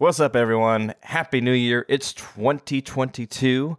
[0.00, 0.94] What's up, everyone?
[1.00, 1.84] Happy New Year.
[1.88, 3.76] It's 2022.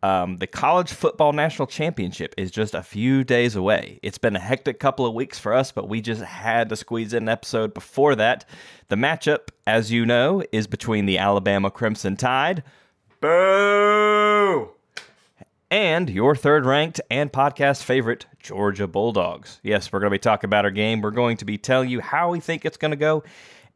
[0.00, 3.98] Um, the College Football National Championship is just a few days away.
[4.00, 7.12] It's been a hectic couple of weeks for us, but we just had to squeeze
[7.12, 8.44] in an episode before that.
[8.90, 12.62] The matchup, as you know, is between the Alabama Crimson Tide.
[13.20, 14.70] Boo!
[15.68, 19.58] And your third ranked and podcast favorite, Georgia Bulldogs.
[19.64, 21.00] Yes, we're going to be talking about our game.
[21.00, 23.24] We're going to be telling you how we think it's going to go.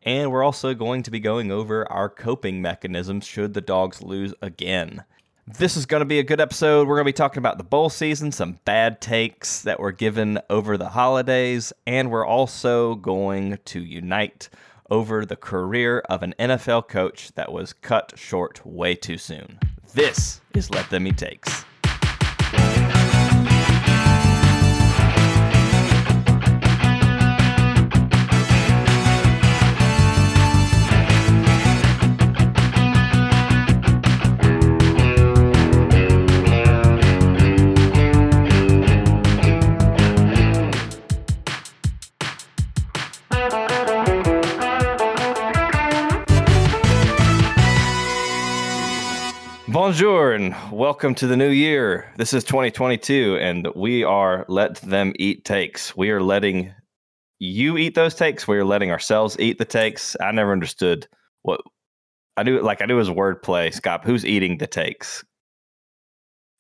[0.03, 4.33] And we're also going to be going over our coping mechanisms should the dogs lose
[4.41, 5.05] again.
[5.47, 6.87] This is going to be a good episode.
[6.87, 10.39] We're going to be talking about the bowl season, some bad takes that were given
[10.49, 14.49] over the holidays, and we're also going to unite
[14.91, 19.59] over the career of an NFL coach that was cut short way too soon.
[19.93, 21.65] This is Let Them Eat Takes.
[49.73, 52.13] Bonjour and welcome to the new year.
[52.17, 55.97] This is 2022 and we are Let Them Eat Takes.
[55.97, 56.75] We are letting
[57.39, 58.49] you eat those takes.
[58.49, 60.17] We are letting ourselves eat the takes.
[60.21, 61.07] I never understood
[61.43, 61.61] what
[62.37, 62.61] I do.
[62.61, 63.73] Like I do as wordplay.
[63.73, 65.23] Scott, who's eating the takes?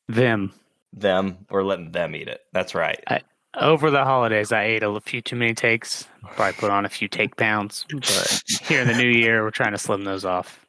[0.06, 0.52] Them.
[0.92, 1.46] Them.
[1.50, 2.42] We're letting them eat it.
[2.52, 3.02] That's right.
[3.08, 3.22] I,
[3.58, 6.06] over the holidays, I ate a few too many takes.
[6.36, 7.86] Probably put on a few take pounds.
[7.92, 10.64] But here in the new year, we're trying to slim those off.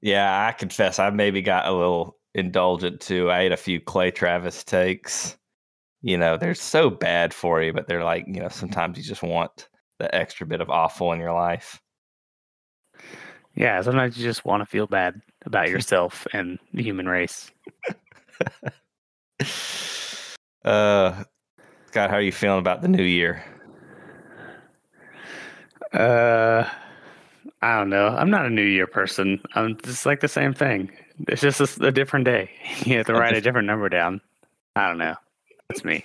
[0.00, 3.30] Yeah, I confess I maybe got a little indulgent too.
[3.30, 5.36] I ate a few Clay Travis takes.
[6.02, 9.22] You know, they're so bad for you, but they're like, you know, sometimes you just
[9.22, 11.80] want the extra bit of awful in your life.
[13.56, 17.50] Yeah, sometimes you just want to feel bad about yourself and the human race.
[20.64, 21.24] uh
[21.86, 23.42] Scott, how are you feeling about the new year?
[25.92, 26.68] Uh
[27.60, 28.08] I don't know.
[28.08, 29.40] I'm not a New Year person.
[29.54, 30.90] I'm just like the same thing.
[31.26, 32.50] It's just a, a different day.
[32.84, 34.20] You have to write a different number down.
[34.76, 35.16] I don't know.
[35.68, 36.04] That's me.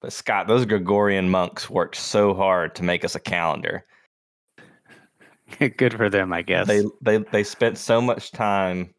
[0.00, 3.84] But Scott, those Gregorian monks worked so hard to make us a calendar.
[5.58, 6.66] Good for them, I guess.
[6.66, 8.94] They they they spent so much time.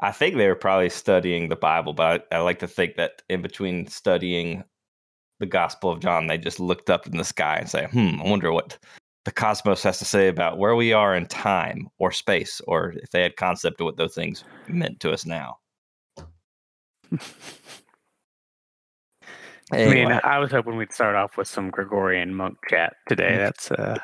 [0.00, 3.22] I think they were probably studying the Bible, but I, I like to think that
[3.28, 4.62] in between studying
[5.40, 8.28] the Gospel of John, they just looked up in the sky and say, "Hmm, I
[8.28, 8.78] wonder what
[9.26, 13.10] the cosmos has to say about where we are in time or space, or if
[13.10, 15.58] they had concept of what those things meant to us now.
[19.72, 20.02] anyway.
[20.02, 23.32] I mean, I was hoping we'd start off with some Gregorian monk chat today.
[23.32, 23.38] Mm.
[23.38, 23.98] That's uh,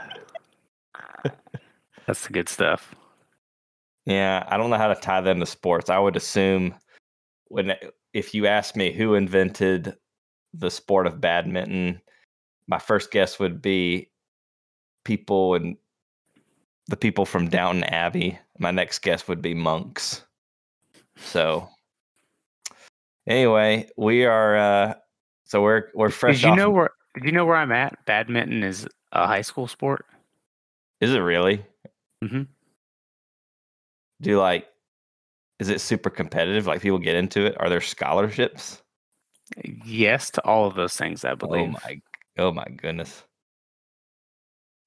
[2.09, 2.93] that's the good stuff.
[4.05, 5.89] Yeah, I don't know how to tie them to sports.
[5.89, 6.75] I would assume
[7.47, 7.75] when
[8.13, 9.95] if you ask me who invented
[10.53, 12.01] the sport of badminton,
[12.67, 14.09] my first guess would be
[15.05, 15.77] people and
[16.89, 18.39] the people from Downton Abbey.
[18.59, 20.25] My next guest would be monks.
[21.17, 21.69] So
[23.27, 24.95] anyway, we are uh
[25.45, 26.41] so we're we're fresh.
[26.41, 28.05] Did you know where did you know where I'm at?
[28.07, 30.07] Badminton is a high school sport.
[31.01, 31.65] Is it really?
[32.25, 32.43] Mm-hmm.
[34.21, 34.67] Do you like
[35.59, 36.67] is it super competitive?
[36.67, 37.57] Like people get into it?
[37.61, 38.83] Are there scholarships?
[39.85, 41.69] Yes to all of those things, I oh believe.
[41.69, 42.03] Oh my
[42.39, 43.25] oh my goodness.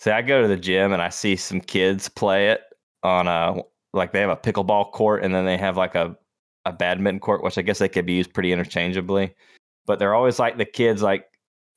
[0.05, 2.61] See, I go to the gym and I see some kids play it
[3.01, 3.59] on a
[3.91, 6.16] like they have a pickleball court and then they have like a
[6.63, 9.33] a badminton court, which I guess they could be used pretty interchangeably.
[9.88, 11.25] But they're always like the kids like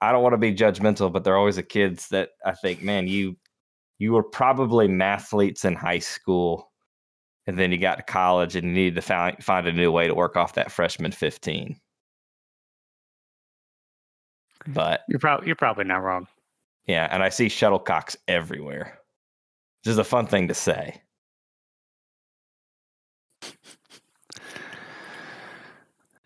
[0.02, 3.06] I don't want to be judgmental, but they're always the kids that I think, man,
[3.06, 3.34] you
[3.98, 6.70] you were probably mathletes in high school,
[7.46, 10.06] and then you got to college and you needed to find find a new way
[10.06, 11.80] to work off that freshman fifteen.
[14.66, 16.28] But you're probably you're probably not wrong.
[16.88, 18.98] Yeah, and I see shuttlecocks everywhere.
[19.80, 21.00] Which is a fun thing to say.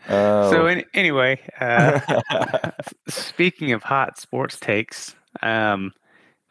[0.08, 0.50] Oh.
[0.50, 2.00] So in, anyway, uh,
[3.08, 5.92] speaking of hot sports takes, um,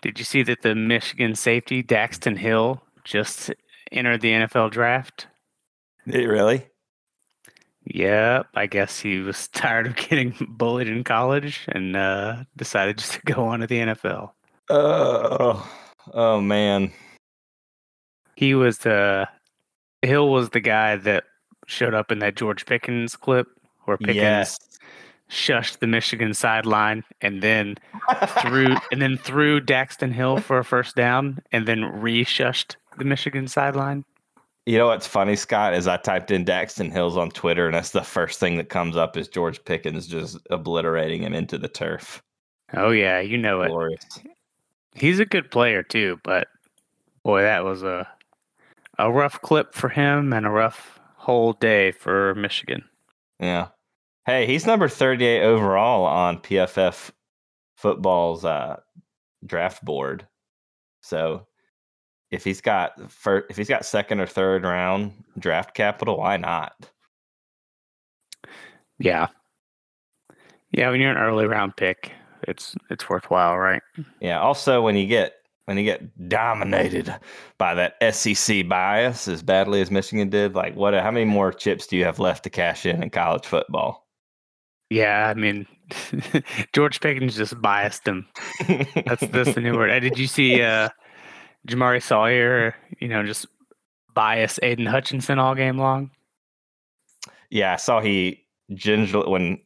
[0.02, 3.52] did you see that the Michigan safety Daxton Hill just
[3.92, 5.28] entered the NFL draft?
[6.08, 6.68] Did really?
[7.86, 13.14] Yep, I guess he was tired of getting bullied in college and uh, decided just
[13.14, 14.32] to go on to the NFL.
[14.70, 15.72] Oh,
[16.14, 16.92] oh man.
[18.36, 19.28] He was the
[20.02, 21.26] Hill was the guy that
[21.68, 23.48] showed up in that George Pickens clip
[23.86, 24.60] where Pickens yes.
[25.30, 27.76] shushed the Michigan sideline and then
[28.40, 33.48] threw and then threw Daxton Hill for a first down and then re-shushed the Michigan
[33.48, 34.06] sideline?
[34.72, 37.90] You know what's funny, Scott, is I typed in Daxton Hills on Twitter, and that's
[37.90, 42.24] the first thing that comes up is George Pickens just obliterating him into the turf.
[42.74, 44.06] Oh yeah, you know Glorious.
[44.24, 44.32] it.
[44.96, 46.48] He's a good player too, but
[47.24, 48.08] boy, that was a
[48.98, 52.82] a rough clip for him and a rough whole day for Michigan.
[53.42, 53.68] Yeah.
[54.26, 57.12] Hey, he's number 38 overall on PFF
[57.76, 58.80] football's uh,
[59.46, 60.26] draft board.
[61.02, 61.46] So
[62.32, 66.74] if he's got first, if he's got second or third round draft capital, why not?
[68.98, 69.28] Yeah.
[70.72, 72.14] Yeah, when you're an early round pick,
[72.44, 73.82] it's it's worthwhile, right?
[74.22, 74.40] Yeah.
[74.40, 75.34] Also, when you get
[75.66, 77.14] when you get dominated
[77.58, 80.94] by that SEC bias as badly as Michigan did, like what?
[80.94, 84.08] How many more chips do you have left to cash in in college football?
[84.90, 85.68] Yeah, I mean,
[86.74, 88.28] George Pickens just biased him.
[89.06, 90.00] That's that's the new word.
[90.00, 90.90] Did you see uh,
[91.68, 93.46] Jamaree Salyer, You know, just
[94.14, 96.12] bias Aidan Hutchinson all game long.
[97.50, 99.62] Yeah, I saw he gingerly when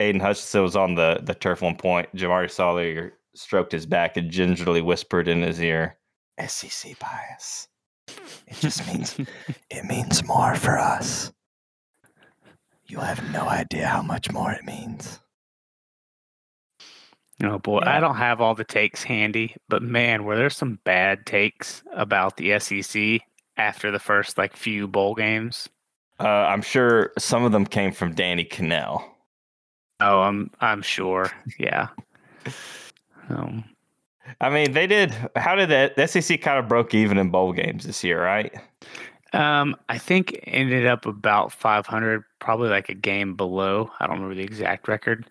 [0.00, 2.14] Aidan Hutchinson was on the the turf one point.
[2.14, 5.96] Jamaree Salyer stroked his back and gingerly whispered in his ear,
[6.46, 7.68] "SEC bias.
[8.46, 9.16] It just means
[9.70, 11.32] it means more for us."
[12.86, 15.20] You have no idea how much more it means.
[17.42, 17.96] Oh boy, yeah.
[17.96, 22.36] I don't have all the takes handy, but man, were there some bad takes about
[22.36, 23.20] the SEC
[23.56, 25.68] after the first like few bowl games?
[26.18, 29.04] Uh, I'm sure some of them came from Danny Kanell.
[30.00, 31.30] Oh, I'm I'm sure.
[31.58, 31.88] Yeah.
[33.28, 33.64] um,
[34.40, 35.14] I mean, they did.
[35.36, 35.96] How did that?
[35.96, 38.52] The SEC kind of broke even in bowl games this year, right?
[39.32, 43.90] Um, I think ended up about 500, probably like a game below.
[44.00, 45.26] I don't remember the exact record.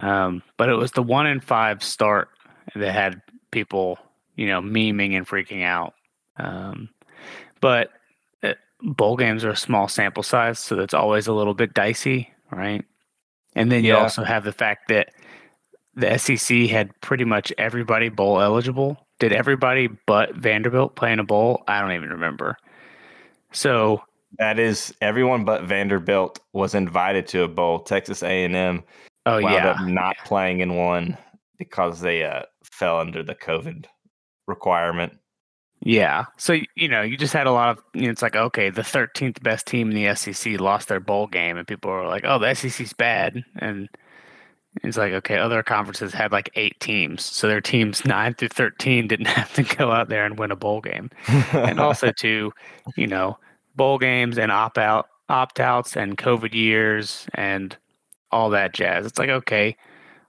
[0.00, 2.28] Um, but it was the one in five start
[2.74, 3.98] that had people,
[4.34, 5.94] you know, memeing and freaking out.
[6.36, 6.88] Um,
[7.60, 7.90] but
[8.42, 11.72] it, uh, bowl games are a small sample size, so that's always a little bit
[11.74, 12.84] dicey, right?
[13.54, 14.00] And then you yeah.
[14.00, 15.12] also have the fact that
[15.94, 18.98] the SEC had pretty much everybody bowl eligible.
[19.18, 21.64] Did everybody but Vanderbilt play in a bowl?
[21.66, 22.58] I don't even remember.
[23.52, 24.02] So
[24.38, 27.78] that is everyone but Vanderbilt was invited to a bowl.
[27.78, 28.44] Texas A
[29.26, 31.16] oh yeah up not playing in one
[31.58, 33.86] because they uh, fell under the COVID
[34.46, 35.18] requirement.
[35.80, 36.24] Yeah.
[36.36, 38.82] So, you know, you just had a lot of, you know, it's like, okay, the
[38.82, 42.38] 13th best team in the SEC lost their bowl game, and people were like, oh,
[42.38, 43.44] the SEC's bad.
[43.58, 43.88] And
[44.82, 47.24] it's like, okay, other conferences had like eight teams.
[47.24, 50.56] So their teams nine through 13 didn't have to go out there and win a
[50.56, 51.10] bowl game.
[51.52, 52.52] and also, to,
[52.96, 53.38] you know,
[53.76, 57.76] bowl games and opt out, opt outs and COVID years and
[58.30, 59.06] all that jazz.
[59.06, 59.76] It's like, okay,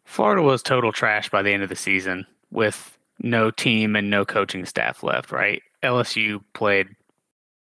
[0.05, 4.25] Florida was total trash by the end of the season with no team and no
[4.25, 5.61] coaching staff left, right?
[5.83, 6.87] LSU played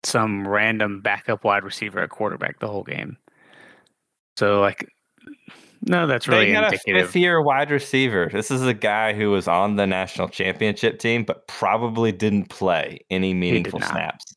[0.03, 3.17] some random backup wide receiver at quarterback the whole game.
[4.37, 4.89] So, like,
[5.81, 7.03] no, that's really they got indicative.
[7.03, 8.29] a fifth year wide receiver.
[8.31, 12.99] This is a guy who was on the national championship team, but probably didn't play
[13.09, 14.35] any meaningful snaps.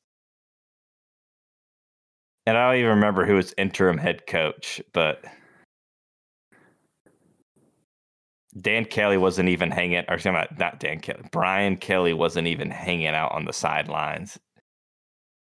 [2.47, 5.25] And I don't even remember who was interim head coach, but
[8.61, 13.09] Dan Kelly wasn't even hanging, or about not Dan Kelly, Brian Kelly wasn't even hanging
[13.09, 14.39] out on the sidelines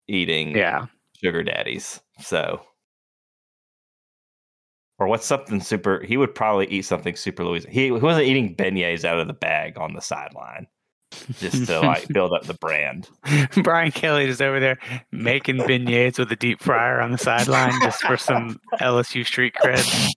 [0.08, 0.86] eating yeah.
[1.20, 2.00] sugar daddies.
[2.20, 2.62] So
[4.98, 6.02] or what's something super?
[6.04, 7.74] He would probably eat something super Louisiana.
[7.74, 10.66] He, he wasn't eating beignets out of the bag on the sideline
[11.38, 13.08] just to like build up the brand.
[13.62, 14.78] Brian Kelly is over there
[15.12, 20.14] making beignets with a deep fryer on the sideline just for some LSU street cred.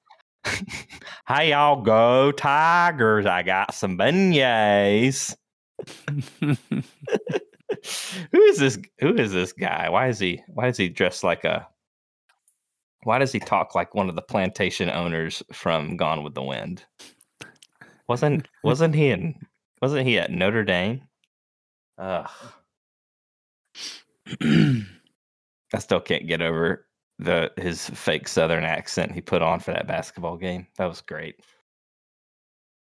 [1.28, 3.26] Hey y'all go Tigers!
[3.26, 5.36] I got some beignets.
[8.32, 8.78] who is this?
[9.00, 9.90] Who is this guy?
[9.90, 10.42] Why is he?
[10.48, 11.68] Why is he dressed like a
[13.04, 16.84] why does he talk like one of the plantation owners from Gone with the Wind?
[18.08, 19.36] Wasn't wasn't he in
[19.82, 21.02] wasn't he at Notre Dame?
[21.98, 22.30] Ugh.
[24.42, 26.86] I still can't get over
[27.20, 30.66] the his fake southern accent he put on for that basketball game.
[30.78, 31.36] That was great.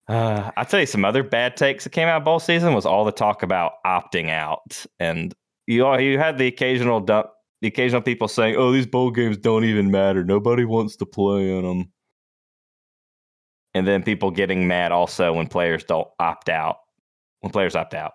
[0.07, 2.85] Uh, I'll tell you some other bad takes that came out of bowl season was
[2.85, 5.33] all the talk about opting out, and
[5.67, 7.27] you all you had the occasional dump
[7.61, 10.23] the occasional people saying, "Oh, these bowl games don't even matter.
[10.23, 11.91] Nobody wants to play in them."
[13.73, 16.77] And then people getting mad also when players don't opt out.
[17.41, 18.13] When players opt out.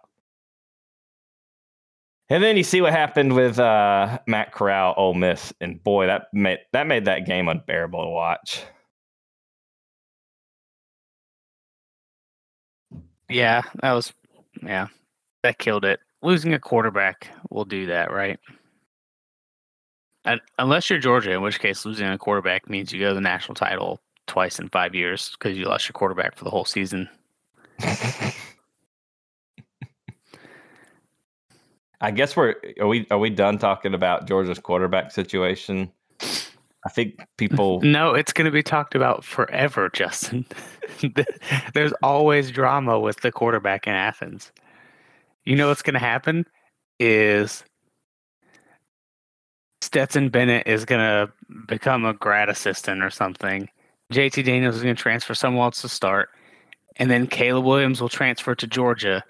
[2.29, 6.27] And then you see what happened with uh, Matt Corral, Ole Miss, and boy, that
[6.33, 8.65] made that made that game unbearable to watch.
[13.29, 14.13] Yeah, that was
[14.63, 14.89] yeah,
[15.43, 16.01] that killed it.
[16.23, 18.39] losing a quarterback will do that, right?
[20.25, 23.21] And unless you're Georgia, in which case losing a quarterback means you go to the
[23.21, 27.09] national title twice in five years because you lost your quarterback for the whole season.
[32.01, 35.91] I guess we're are we are we done talking about Georgia's quarterback situation?
[36.87, 37.81] I think people.
[37.85, 40.47] No, it's going to be talked about forever, Justin.
[41.75, 44.53] There's always drama with the quarterback in Athens.
[45.45, 46.45] You know what's going to happen
[47.01, 47.65] is
[49.81, 51.33] Stetson Bennett is going to
[51.67, 53.69] become a grad assistant or something.
[54.13, 56.29] JT Daniels is going to transfer somewhere else to start.
[56.97, 59.25] And then Caleb Williams will transfer to Georgia.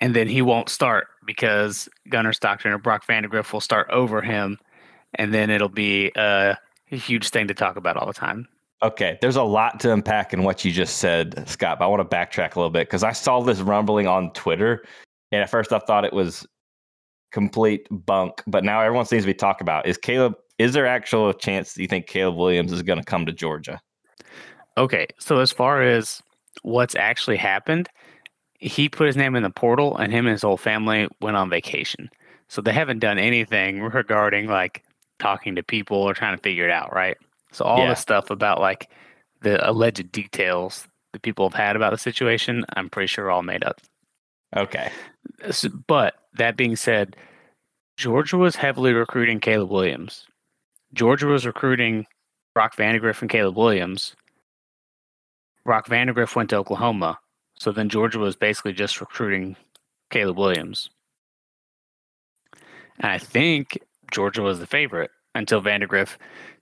[0.00, 4.58] And then he won't start because Gunnar Stockton or Brock Vandagriff will start over him.
[5.14, 6.56] And then it'll be a,
[6.90, 8.48] a huge thing to talk about all the time.
[8.82, 11.78] Okay, there's a lot to unpack in what you just said, Scott.
[11.78, 14.84] But I want to backtrack a little bit because I saw this rumbling on Twitter,
[15.30, 16.44] and at first I thought it was
[17.30, 18.42] complete bunk.
[18.46, 20.34] But now everyone seems to be talking about is Caleb.
[20.58, 23.32] Is there actual a chance that you think Caleb Williams is going to come to
[23.32, 23.80] Georgia?
[24.76, 26.20] Okay, so as far as
[26.62, 27.88] what's actually happened,
[28.62, 31.50] he put his name in the portal, and him and his whole family went on
[31.50, 32.08] vacation.
[32.48, 34.84] So they haven't done anything regarding like
[35.18, 37.16] talking to people or trying to figure it out, right?
[37.50, 37.88] So all yeah.
[37.88, 38.88] the stuff about like
[39.40, 43.64] the alleged details that people have had about the situation, I'm pretty sure all made
[43.64, 43.80] up.
[44.56, 44.90] Okay.
[45.86, 47.16] But that being said,
[47.96, 50.26] Georgia was heavily recruiting Caleb Williams.
[50.94, 52.06] Georgia was recruiting
[52.54, 54.14] Brock Vandagriff and Caleb Williams.
[55.64, 57.18] Brock Vandagriff went to Oklahoma.
[57.62, 59.54] So then Georgia was basically just recruiting
[60.10, 60.90] Caleb Williams.
[62.98, 63.78] And I think
[64.10, 66.16] Georgia was the favorite until Vandagriff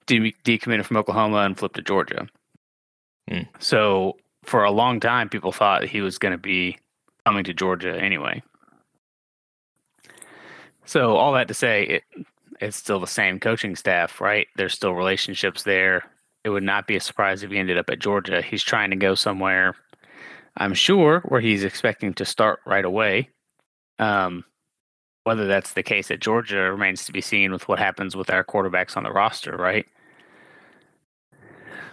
[0.05, 2.29] de- decommitted from Oklahoma and flipped to Georgia.
[3.31, 3.49] Mm.
[3.61, 6.77] So for a long time, people thought he was going to be
[7.25, 8.43] coming to Georgia anyway.
[10.85, 12.05] So all that to say, it,
[12.61, 14.49] it's still the same coaching staff, right?
[14.57, 16.05] There's still relationships there.
[16.45, 18.43] It would not be a surprise if he ended up at Georgia.
[18.43, 19.77] He's trying to go somewhere,
[20.61, 23.31] I'm sure, where he's expecting to start right away.
[23.99, 24.45] Um,
[25.25, 28.45] whether that's the case at Georgia remains to be seen with what happens with our
[28.45, 29.87] quarterbacks on the roster, right?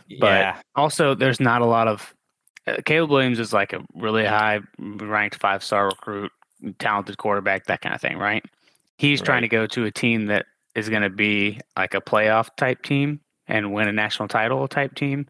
[0.08, 0.56] Yeah.
[0.56, 2.14] But also, there's not a lot of
[2.68, 6.32] uh, Caleb Williams is like a really high ranked five star recruit,
[6.80, 8.44] talented quarterback, that kind of thing, right?
[8.98, 9.26] He's right.
[9.26, 10.46] trying to go to a team that
[10.76, 14.96] is going to be like a playoff type team and win a national title type
[14.96, 15.28] team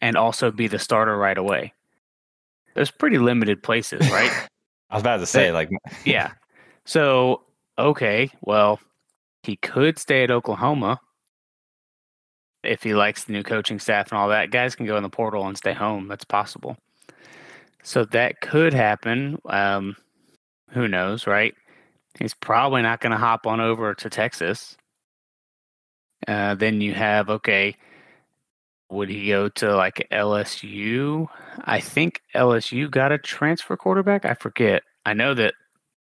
[0.00, 1.72] and also be the starter right away.
[2.78, 4.30] There's pretty limited places, right?
[4.88, 5.68] I was about to say, like,
[6.04, 6.30] yeah.
[6.86, 7.42] So,
[7.76, 8.78] okay, well,
[9.42, 11.00] he could stay at Oklahoma
[12.62, 14.52] if he likes the new coaching staff and all that.
[14.52, 16.06] Guys can go in the portal and stay home.
[16.06, 16.76] That's possible.
[17.82, 19.40] So that could happen.
[19.46, 19.96] Um,
[20.70, 21.54] who knows, right?
[22.20, 24.76] He's probably not going to hop on over to Texas.
[26.28, 27.74] Uh, then you have okay,
[28.90, 31.28] would he go to like LSU?
[31.64, 34.24] I think LSU got a transfer quarterback.
[34.24, 34.82] I forget.
[35.04, 35.54] I know that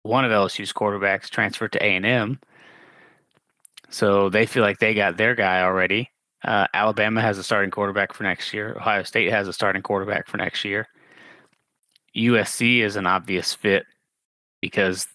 [0.04, 2.40] one of LSU's quarterbacks transferred to A and M,
[3.90, 6.10] so they feel like they got their guy already.
[6.44, 8.76] Uh, Alabama has a starting quarterback for next year.
[8.76, 10.88] Ohio State has a starting quarterback for next year.
[12.16, 13.86] USC is an obvious fit
[14.62, 15.08] because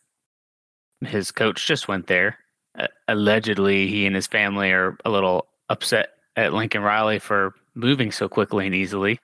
[1.07, 2.39] his coach just went there.
[2.79, 8.13] Uh, allegedly, he and his family are a little upset at Lincoln Riley for moving
[8.13, 9.21] so quickly and easily.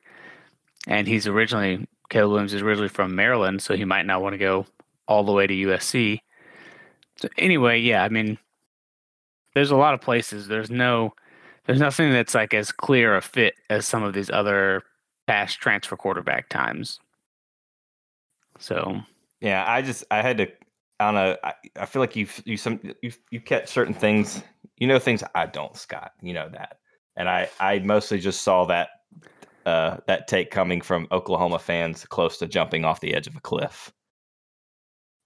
[0.87, 4.39] And he's originally, Caleb Williams is originally from Maryland, so he might not want to
[4.39, 4.67] go
[5.09, 6.21] all the way to USC.
[7.17, 8.39] So, anyway, yeah, I mean,
[9.55, 10.49] there's a lot of places.
[10.49, 11.15] There's no,
[11.67, 14.83] there's nothing that's like as clear a fit as some of these other
[15.27, 17.01] past transfer quarterback times.
[18.59, 19.01] So,
[19.41, 20.49] yeah, I just, I had to
[20.99, 21.37] I don't know.
[21.45, 24.43] I, I feel like you've you some you you catch certain things.
[24.79, 26.13] You know things I don't, Scott.
[26.23, 26.79] You know that,
[27.17, 28.89] and I I mostly just saw that
[29.65, 33.41] uh, that take coming from Oklahoma fans close to jumping off the edge of a
[33.41, 33.93] cliff.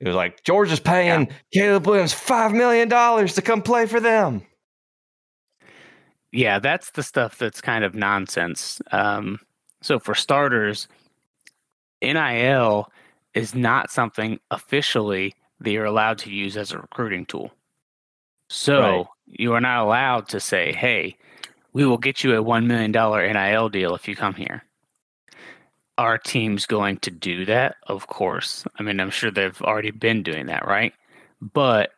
[0.01, 1.35] It was like Georgia's paying yeah.
[1.53, 4.43] Caleb Williams five million dollars to come play for them.
[6.33, 8.81] Yeah, that's the stuff that's kind of nonsense.
[8.93, 9.41] Um,
[9.83, 10.87] so for starters,
[12.03, 12.91] NIL
[13.35, 17.51] is not something officially that you're allowed to use as a recruiting tool.
[18.49, 19.07] So right.
[19.27, 21.17] you are not allowed to say, hey,
[21.73, 24.65] we will get you a $1 million NIL deal if you come here.
[25.99, 27.77] Our teams going to do that?
[27.87, 28.65] Of course.
[28.79, 30.95] I mean, I'm sure they've already been doing that, right?
[31.41, 31.91] But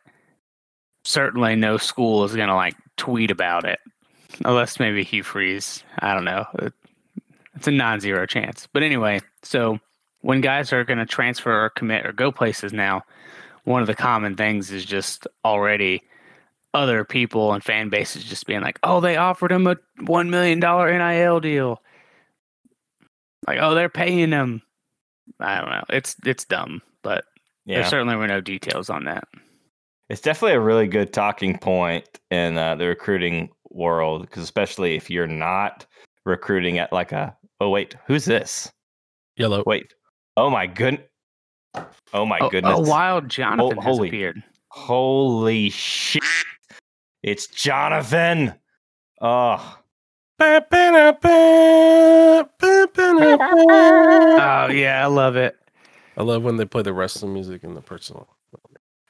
[1.03, 3.79] certainly no school is going to like tweet about it
[4.45, 5.83] unless maybe Hugh Freeze.
[5.99, 6.45] I don't know.
[6.59, 6.69] Uh,
[7.55, 8.67] it's a non zero chance.
[8.71, 9.79] But anyway, so
[10.21, 13.03] when guys are going to transfer or commit or go places now,
[13.63, 16.01] one of the common things is just already
[16.73, 20.59] other people and fan bases just being like, "Oh, they offered him a one million
[20.59, 21.81] dollar NIL deal."
[23.47, 24.61] Like, oh, they're paying him.
[25.39, 25.83] I don't know.
[25.89, 27.25] It's it's dumb, but
[27.65, 27.81] yeah.
[27.81, 29.27] there certainly were no details on that.
[30.09, 35.09] It's definitely a really good talking point in uh, the recruiting world, because especially if
[35.09, 35.85] you're not
[36.25, 38.71] recruiting at like a oh wait, who's this?
[39.37, 39.63] Yellow.
[39.65, 39.93] Wait.
[40.37, 41.07] Oh my goodness.
[42.13, 42.77] Oh my goodness.
[42.77, 44.43] A, wild Jonathan oh, holy, has appeared.
[44.69, 46.23] Holy shit.
[47.23, 48.53] It's Jonathan.
[49.21, 49.77] Oh.
[50.41, 50.57] Oh
[54.69, 55.57] yeah, I love it.
[56.17, 58.27] I love when they play the wrestling music in the personal.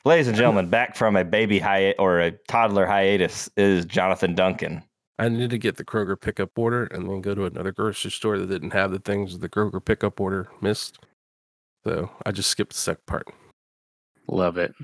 [0.05, 4.83] Ladies and gentlemen, back from a baby hiatus or a toddler hiatus is Jonathan Duncan.
[5.17, 8.37] I needed to get the Kroger pickup order and then go to another grocery store
[8.37, 10.99] that didn't have the things the Kroger pickup order missed.
[11.83, 13.27] So I just skipped the second part.
[14.27, 14.75] Love it.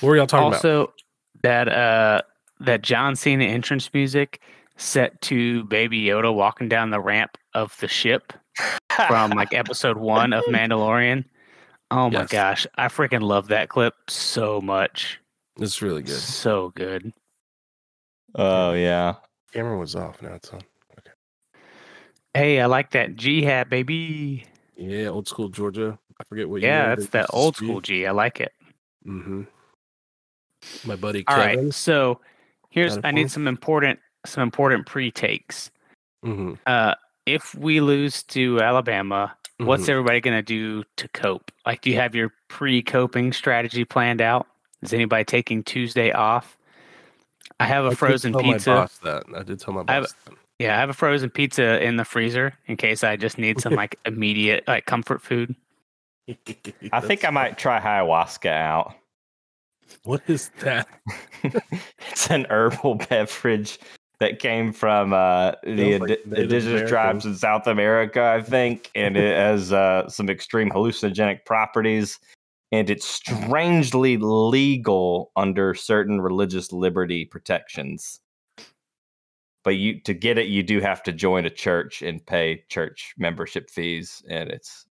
[0.00, 0.88] What were y'all talking also, about?
[0.88, 0.92] Also,
[1.42, 2.22] that uh
[2.60, 4.40] that John Cena entrance music
[4.76, 8.32] set to Baby Yoda walking down the ramp of the ship
[9.08, 11.24] from like episode one of Mandalorian.
[11.90, 12.30] Oh my yes.
[12.30, 15.20] gosh, I freaking love that clip so much.
[15.60, 16.14] It's really good.
[16.14, 17.12] So good.
[18.34, 19.14] Oh yeah.
[19.52, 20.20] Camera was off.
[20.20, 20.60] Now it's on.
[20.98, 21.10] Okay.
[22.32, 24.44] Hey, I like that G hat, baby.
[24.76, 25.98] Yeah, old school Georgia.
[26.20, 26.60] I forget what.
[26.62, 28.06] Yeah, that's that old school G.
[28.06, 28.52] I like it.
[29.06, 29.42] Mm-hmm.
[30.84, 31.24] My buddy.
[31.28, 31.64] All Kevin.
[31.66, 32.20] right, so
[32.74, 35.70] here's I need some important some important pre takes.
[36.24, 36.54] Mm-hmm.
[36.66, 39.66] Uh, if we lose to Alabama, mm-hmm.
[39.66, 41.52] what's everybody going to do to cope?
[41.64, 44.46] Like, do you have your pre coping strategy planned out?
[44.82, 46.56] Is anybody taking Tuesday off?
[47.60, 48.88] I have a I frozen pizza.
[49.04, 49.88] that I did tell my boss.
[49.88, 53.38] I have, yeah, I have a frozen pizza in the freezer in case I just
[53.38, 55.54] need some like immediate like comfort food.
[56.92, 58.94] I think I might try ayahuasca out.
[60.04, 60.88] What is that?
[62.10, 63.78] it's an herbal beverage
[64.20, 66.88] that came from uh, the like indigenous American.
[66.88, 72.18] tribes in South America, I think, and it has uh, some extreme hallucinogenic properties.
[72.72, 78.20] And it's strangely legal under certain religious liberty protections.
[79.62, 83.14] But you to get it, you do have to join a church and pay church
[83.16, 84.86] membership fees, and it's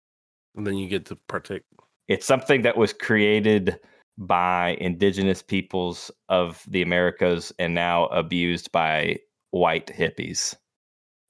[0.56, 1.62] and then you get to partake.
[2.08, 3.78] It's something that was created
[4.18, 9.18] by indigenous peoples of the Americas and now abused by
[9.50, 10.56] white hippies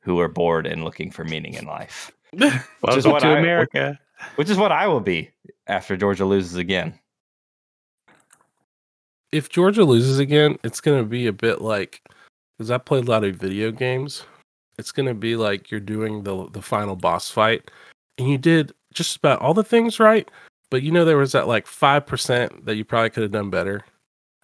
[0.00, 2.10] who are bored and looking for meaning in life.
[2.32, 3.98] which is what to I, America.
[4.36, 5.30] Which is what I will be
[5.66, 6.98] after Georgia loses again.
[9.32, 12.02] If Georgia loses again, it's going to be a bit like
[12.56, 14.24] because I played a lot of video games.
[14.78, 17.70] It's going to be like you're doing the the final boss fight,
[18.16, 20.28] and you did just about all the things right,
[20.70, 23.84] but you know, there was that like 5% that you probably could have done better.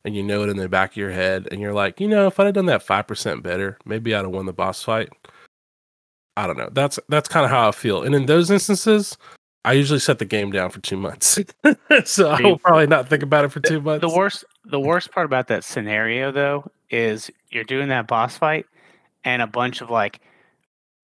[0.06, 1.48] And you know it in the back of your head.
[1.50, 4.30] And you're like, you know, if I'd have done that 5% better, maybe I'd have
[4.30, 5.08] won the boss fight.
[6.36, 6.68] I don't know.
[6.72, 8.02] That's that's kind of how I feel.
[8.02, 9.16] And in those instances,
[9.64, 11.38] I usually set the game down for two months.
[12.04, 14.00] so I will probably not think about it for two months.
[14.00, 18.66] The worst the worst part about that scenario though is you're doing that boss fight
[19.24, 20.20] and a bunch of like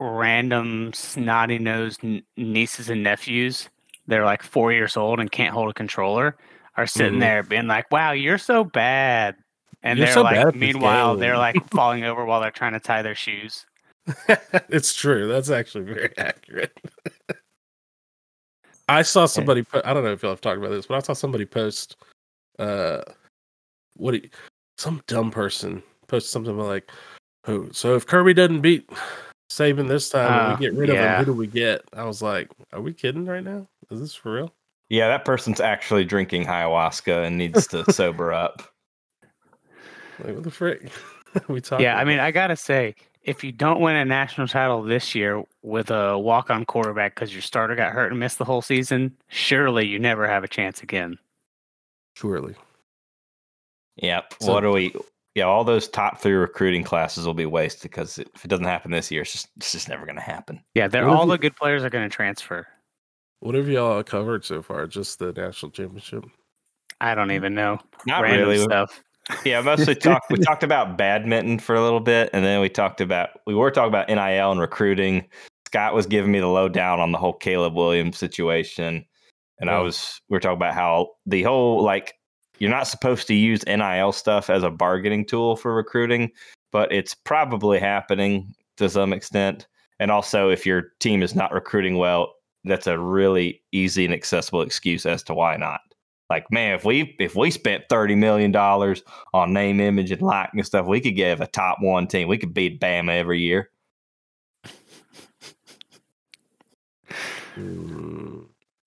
[0.00, 2.00] random snotty nosed
[2.36, 3.68] nieces and nephews
[4.10, 6.36] they're like four years old and can't hold a controller
[6.76, 9.36] are sitting mm there being like, "Wow, you're so bad,"
[9.82, 13.02] and you're they're so like, meanwhile, they're like falling over while they're trying to tie
[13.02, 13.66] their shoes.
[14.68, 15.28] it's true.
[15.28, 16.78] That's actually very accurate.
[18.88, 19.62] I saw somebody.
[19.62, 21.96] Put, I don't know if y'all have talked about this, but I saw somebody post.
[22.58, 23.02] Uh,
[23.96, 24.14] what?
[24.14, 24.28] You,
[24.78, 26.90] some dumb person posted something like,
[27.46, 28.88] "Oh, so if Kirby doesn't beat
[29.50, 30.94] Saban this time, uh, we get rid yeah.
[30.94, 31.24] of him.
[31.24, 34.32] Who do we get?" I was like, "Are we kidding right now?" Is this for
[34.32, 34.54] real?
[34.88, 38.62] Yeah, that person's actually drinking ayahuasca and needs to sober up.
[40.22, 40.90] Like, what the frick?
[41.48, 41.84] we talking?
[41.84, 45.42] Yeah, I mean, I gotta say, if you don't win a national title this year
[45.62, 49.86] with a walk-on quarterback because your starter got hurt and missed the whole season, surely
[49.86, 51.18] you never have a chance again.
[52.14, 52.54] Surely.
[53.96, 54.34] Yep.
[54.40, 54.94] So, what do we?
[55.34, 58.90] Yeah, all those top three recruiting classes will be wasted because if it doesn't happen
[58.90, 60.60] this year, it's just it's just never going to happen.
[60.74, 62.66] Yeah, they're all the good players are going to transfer.
[63.38, 64.86] What have y'all covered so far?
[64.86, 66.24] Just the national championship?
[67.00, 67.78] I don't even know.
[68.06, 68.62] Not Random really.
[68.62, 69.02] Stuff.
[69.44, 70.30] Yeah, mostly talked.
[70.30, 73.70] we talked about badminton for a little bit, and then we talked about we were
[73.70, 75.26] talking about NIL and recruiting.
[75.66, 79.06] Scott was giving me the lowdown on the whole Caleb Williams situation,
[79.60, 82.14] and I was we were talking about how the whole like
[82.60, 86.30] you're not supposed to use NIL stuff as a bargaining tool for recruiting,
[86.70, 89.66] but it's probably happening to some extent.
[89.98, 94.62] And also, if your team is not recruiting well, that's a really easy and accessible
[94.62, 95.80] excuse as to why not.
[96.28, 99.02] Like, man, if we if we spent thirty million dollars
[99.34, 102.28] on name, image, and likeness and stuff, we could give a top one team.
[102.28, 103.70] We could beat Bama every year.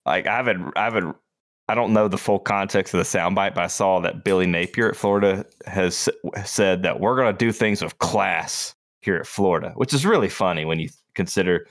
[0.06, 1.16] Like I haven't, I haven't,
[1.68, 4.90] I don't know the full context of the soundbite, but I saw that Billy Napier
[4.90, 6.08] at Florida has
[6.44, 10.28] said that we're going to do things with class here at Florida, which is really
[10.28, 11.66] funny when you consider,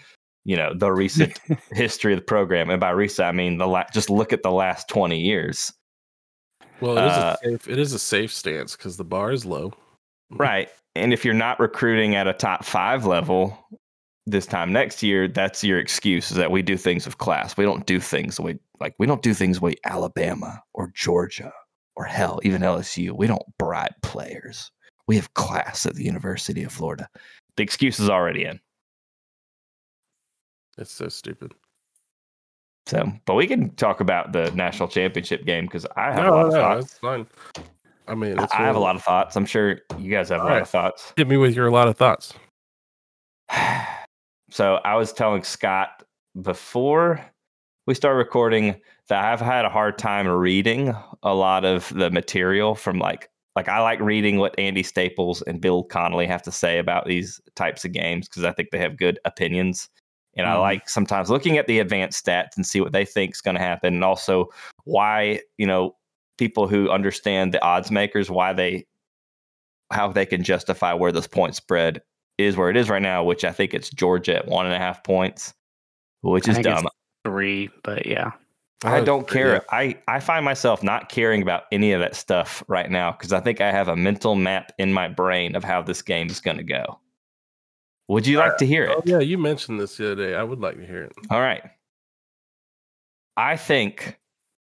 [0.45, 1.39] you know, the recent
[1.71, 2.71] history of the program.
[2.71, 5.71] And by recent, I mean the la- just look at the last twenty years.
[6.81, 7.67] Well, it is uh, a safe.
[7.67, 9.73] It is a safe stance because the bar is low.
[10.31, 13.67] Right, and if you're not recruiting at a top five level,
[14.25, 17.57] this time next year, that's your excuse is that we do things with class.
[17.57, 20.91] We don't do things the way like we don't do things the way Alabama or
[20.93, 21.51] Georgia
[21.95, 23.11] or hell, even LSU.
[23.11, 24.71] We don't bribe players.
[25.07, 27.09] We have class at the University of Florida.
[27.57, 28.59] The excuse is already in.
[30.77, 31.53] It's so stupid.
[32.85, 36.35] So, but we can talk about the national championship game because I have no, a
[36.35, 36.97] lot of thoughts.
[36.97, 37.27] Fine.
[38.07, 39.35] I mean, I, I have a lot of thoughts.
[39.35, 40.61] I'm sure you guys have a lot right.
[40.61, 41.13] of thoughts.
[41.15, 42.33] Hit me with your lot of thoughts.
[44.53, 46.03] So I was telling Scott
[46.39, 47.25] before
[47.87, 52.75] we start recording that I've had a hard time reading a lot of the material
[52.75, 56.77] from like like I like reading what Andy Staples and Bill Connelly have to say
[56.77, 59.89] about these types of games because I think they have good opinions.
[60.37, 60.55] And mm-hmm.
[60.55, 63.55] I like sometimes looking at the advanced stats and see what they think is going
[63.55, 64.49] to happen, and also
[64.83, 65.95] why you know
[66.37, 68.85] people who understand the odds makers why they
[69.91, 72.03] how they can justify where this point spread
[72.37, 74.79] is where it is right now, which I think it's Georgia at one and a
[74.79, 75.53] half points,
[76.21, 76.87] which is dumb.
[77.23, 78.31] Three, but yeah.
[78.85, 79.53] I don't care.
[79.53, 79.59] Yeah.
[79.71, 83.39] I, I find myself not caring about any of that stuff right now because I
[83.39, 86.57] think I have a mental map in my brain of how this game is going
[86.57, 86.99] to go.
[88.09, 88.91] Would you like to hear it?
[88.97, 90.35] Oh, yeah, you mentioned this the other day.
[90.35, 91.13] I would like to hear it.
[91.29, 91.63] All right.
[93.37, 94.19] I think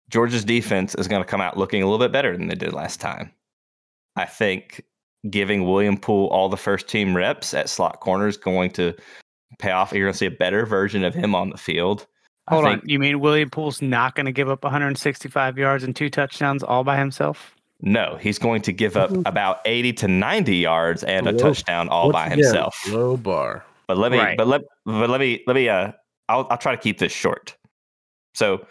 [0.10, 2.73] Georgia's defense is going to come out looking a little bit better than they did
[2.73, 3.32] last time.
[4.15, 4.84] I think
[5.29, 8.93] giving William Poole all the first team reps at slot corner is going to
[9.59, 9.91] pay off.
[9.91, 12.07] You're going to see a better version of him on the field.
[12.49, 12.89] Hold think, on.
[12.89, 16.83] You mean William Poole's not going to give up 165 yards and two touchdowns all
[16.83, 17.55] by himself?
[17.81, 21.89] No, he's going to give up about 80 to 90 yards and a low, touchdown
[21.89, 22.75] all by himself.
[22.89, 23.65] Low bar.
[23.87, 24.37] But let me, right.
[24.37, 25.91] but let, but let me, let me, uh,
[26.27, 27.55] I'll, I'll try to keep this short.
[28.33, 28.65] So,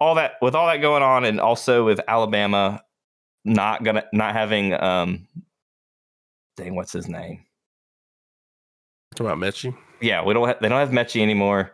[0.00, 2.82] all that, with all that going on, and also with Alabama
[3.44, 5.26] not gonna, not having um,
[6.56, 7.44] dang, what's his name?
[9.14, 9.76] Talking about Metchie?
[10.00, 10.60] Yeah, we don't.
[10.60, 11.72] they don't have Metchie anymore.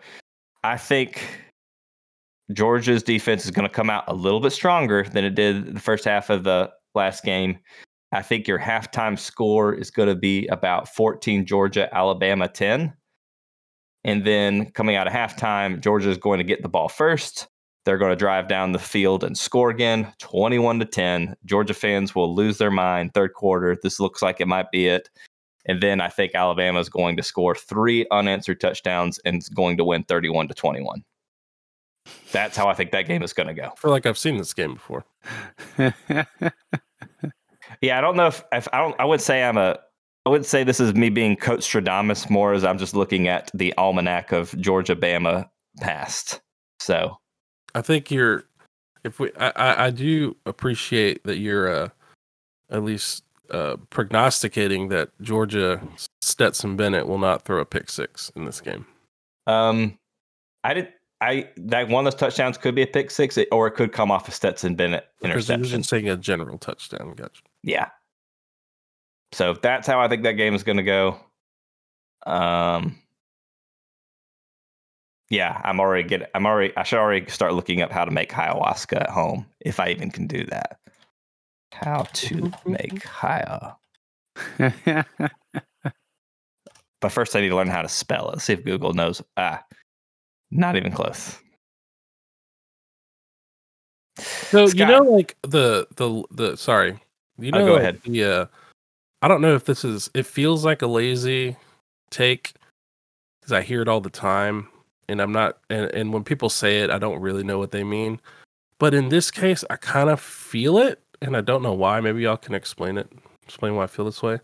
[0.62, 1.22] I think
[2.52, 5.80] Georgia's defense is going to come out a little bit stronger than it did the
[5.80, 7.58] first half of the last game.
[8.12, 12.92] I think your halftime score is going to be about 14 Georgia, Alabama 10.
[14.04, 17.48] And then coming out of halftime, Georgia is going to get the ball first.
[17.84, 21.36] They're going to drive down the field and score again, 21 to 10.
[21.44, 23.76] Georgia fans will lose their mind third quarter.
[23.82, 25.10] This looks like it might be it.
[25.66, 29.76] And then I think Alabama is going to score three unanswered touchdowns and is going
[29.76, 31.04] to win 31 to 21.
[32.32, 33.70] That's how I think that game is going to go.
[33.72, 35.04] I feel like I've seen this game before.
[35.78, 38.98] yeah, I don't know if, if I don't.
[38.98, 39.78] I would say I'm a.
[40.24, 43.50] I would say this is me being Coach Stradamus more as I'm just looking at
[43.54, 45.48] the almanac of Georgia Bama
[45.80, 46.40] past.
[46.78, 47.16] So
[47.74, 48.44] I think you're.
[49.04, 51.88] If we, I, I do appreciate that you're uh,
[52.70, 55.82] at least uh, prognosticating that Georgia
[56.20, 58.87] Stetson Bennett will not throw a pick six in this game.
[59.46, 59.98] Um,
[60.64, 60.88] I did.
[61.20, 64.11] I that one of those touchdowns could be a pick six, or it could come
[64.11, 65.82] off a Stetson Bennett interception.
[65.82, 67.14] Saying a general touchdown.
[67.16, 67.42] Gotcha.
[67.62, 67.88] Yeah.
[69.32, 71.18] So that's how I think that game is going to go.
[72.26, 72.98] Um,
[75.32, 76.28] yeah, I'm already getting.
[76.34, 76.76] I'm already.
[76.76, 80.10] I should already start looking up how to make ayahuasca at home, if I even
[80.10, 80.78] can do that.
[81.72, 83.74] How to make haya.
[87.00, 88.42] but first, I need to learn how to spell it.
[88.42, 89.22] See if Google knows.
[89.38, 89.64] Ah,
[90.50, 91.38] not even close.
[94.18, 94.78] So Scott.
[94.78, 96.56] you know, like the the the.
[96.58, 97.00] Sorry,
[97.38, 97.60] you know.
[97.60, 97.98] Oh, go ahead.
[98.04, 98.48] Yeah,
[99.22, 100.10] I don't know if this is.
[100.12, 101.56] It feels like a lazy
[102.10, 102.52] take
[103.40, 104.68] because I hear it all the time
[105.12, 107.85] and I'm not and, and when people say it, I don't really know what they
[107.85, 108.20] mean.
[108.79, 112.01] But in this case, I kind of feel it, and I don't know why.
[112.01, 113.09] Maybe y'all can explain it,
[113.44, 114.40] explain why I feel this way.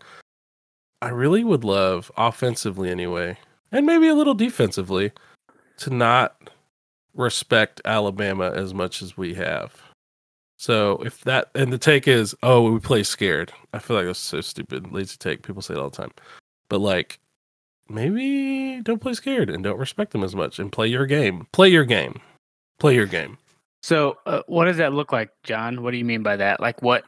[1.01, 3.37] I really would love offensively anyway,
[3.71, 5.11] and maybe a little defensively,
[5.77, 6.49] to not
[7.13, 9.81] respect Alabama as much as we have.
[10.57, 13.51] So if that and the take is, oh, we play scared.
[13.73, 15.41] I feel like that's so stupid, lazy take.
[15.41, 16.11] People say it all the time.
[16.69, 17.19] But like
[17.89, 21.47] maybe don't play scared and don't respect them as much and play your game.
[21.51, 22.21] Play your game.
[22.79, 23.37] Play your game.
[23.81, 25.83] So, uh, what does that look like, John?
[25.83, 26.59] What do you mean by that?
[26.59, 27.03] Like, what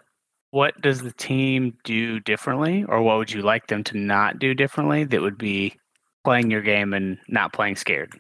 [0.52, 4.54] what does the team do differently, or what would you like them to not do
[4.54, 5.76] differently that would be
[6.24, 8.20] playing your game and not playing scared?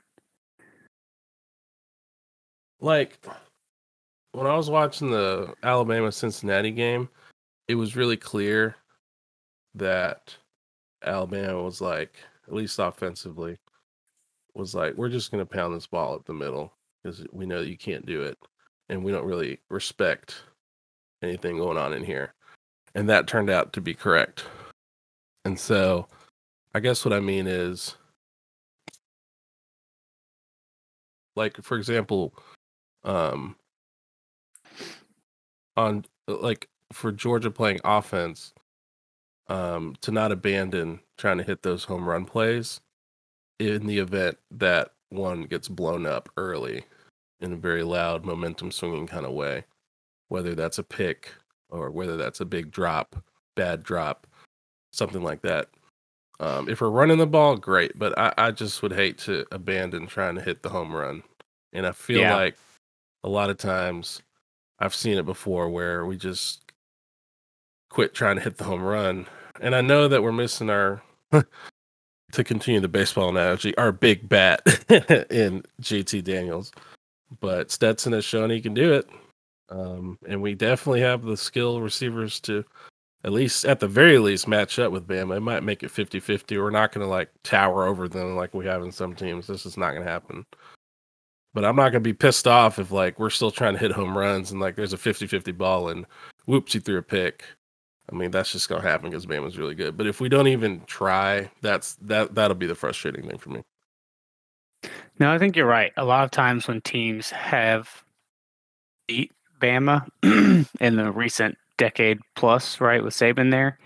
[2.80, 3.20] Like
[4.32, 7.10] when I was watching the Alabama Cincinnati game,
[7.68, 8.76] it was really clear
[9.76, 10.36] that
[11.04, 12.16] Alabama was like,
[12.48, 13.58] at least offensively,
[14.54, 16.74] was like, we're just going to pound this ball up the middle
[17.04, 18.38] because we know you can't do it.
[18.90, 20.44] And we don't really respect
[21.22, 22.34] anything going on in here.
[22.94, 24.44] And that turned out to be correct.
[25.46, 26.08] And so
[26.74, 27.96] I guess what I mean is,
[31.36, 32.34] like, for example,
[33.04, 33.56] um,
[35.78, 38.54] on like for Georgia playing offense,
[39.52, 42.80] um, to not abandon trying to hit those home run plays
[43.60, 46.86] in the event that one gets blown up early
[47.42, 49.66] in a very loud momentum swinging kind of way,
[50.30, 51.34] whether that's a pick
[51.70, 53.18] or whether that's a big drop,
[53.58, 54.26] bad drop,
[54.94, 55.68] something like that.
[56.40, 60.08] Um, if we're running the ball, great, but I, I, just would hate to abandon
[60.08, 61.22] trying to hit the home run.
[61.72, 62.36] And I feel yeah.
[62.36, 62.58] like
[63.24, 64.24] a lot of times
[64.80, 66.72] I've seen it before where we just
[67.92, 69.28] quit trying to hit the home run.
[69.62, 74.62] And I know that we're missing our to continue the baseball analogy, our big bat
[75.30, 76.72] in JT Daniels.
[77.40, 79.10] But Stetson has shown he can do it.
[79.70, 82.66] Um, and we definitely have the skill receivers to
[83.24, 85.38] at least at the very least match up with Bama.
[85.38, 86.58] It might make it 50-50.
[86.58, 89.48] We're not gonna like tower over them like we have in some teams.
[89.48, 90.46] This is not gonna happen.
[91.54, 94.18] But I'm not gonna be pissed off if like we're still trying to hit home
[94.18, 96.06] runs and like there's a 50-50 ball and
[96.46, 97.46] whoops, you threw a pick.
[98.10, 99.98] I mean, that's just gonna happen because Bama's really good.
[99.98, 103.62] But if we don't even try, that's that that'll be the frustrating thing for me.
[105.20, 105.94] No, I think you're right.
[105.98, 108.04] A lot of times when teams have
[109.08, 110.08] beat Bama
[110.80, 113.78] in the recent decade plus, right, with Saban there,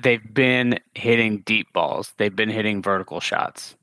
[0.00, 2.14] they've been hitting deep balls.
[2.16, 3.76] They've been hitting vertical shots.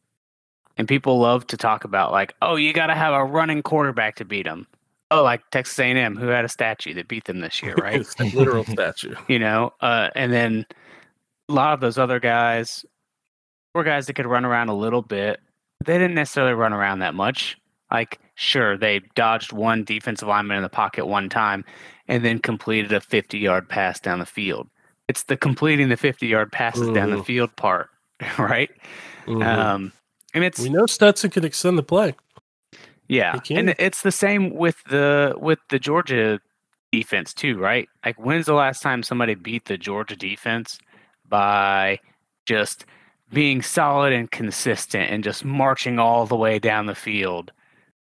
[0.77, 4.15] And people love to talk about like, oh, you got to have a running quarterback
[4.15, 4.65] to beat them.
[5.11, 8.05] Oh, like Texas A&M, who had a statue that beat them this year, right?
[8.33, 9.15] literal statue.
[9.27, 10.65] You know, uh, and then
[11.49, 12.85] a lot of those other guys
[13.73, 15.39] were guys that could run around a little bit.
[15.85, 17.57] They didn't necessarily run around that much.
[17.91, 21.65] Like, sure, they dodged one defensive lineman in the pocket one time
[22.07, 24.67] and then completed a 50 yard pass down the field.
[25.07, 26.93] It's the completing the 50 yard passes mm-hmm.
[26.93, 27.89] down the field part,
[28.37, 28.69] right?
[29.25, 29.41] Mm-hmm.
[29.41, 29.91] Um,
[30.33, 32.13] and it's we know Stetson can extend the play.
[33.09, 36.39] Yeah, and it's the same with the with the Georgia
[36.91, 37.89] defense too, right?
[38.05, 40.79] Like, when's the last time somebody beat the Georgia defense
[41.27, 41.99] by
[42.45, 42.85] just
[43.31, 47.51] being solid and consistent and just marching all the way down the field?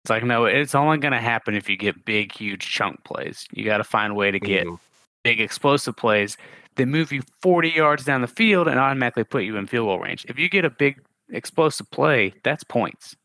[0.03, 3.45] It's like, no, it's only going to happen if you get big, huge chunk plays.
[3.51, 4.75] You got to find a way to get mm-hmm.
[5.23, 6.37] big, explosive plays
[6.75, 9.99] that move you 40 yards down the field and automatically put you in field goal
[9.99, 10.25] range.
[10.27, 13.15] If you get a big, explosive play, that's points.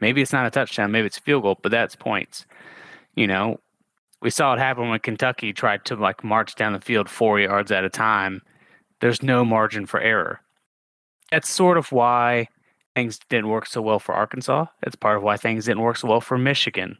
[0.00, 2.46] Maybe it's not a touchdown, maybe it's a field goal, but that's points.
[3.14, 3.60] You know,
[4.22, 7.72] we saw it happen when Kentucky tried to like march down the field four yards
[7.72, 8.42] at a time.
[9.00, 10.40] There's no margin for error.
[11.30, 12.48] That's sort of why
[12.94, 14.66] things didn't work so well for Arkansas.
[14.82, 16.96] It's part of why things didn't work so well for Michigan.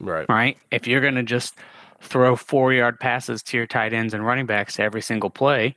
[0.00, 0.28] Right.
[0.28, 0.56] Right.
[0.70, 1.54] If you're going to just
[2.00, 5.76] throw four yard passes to your tight ends and running backs every single play,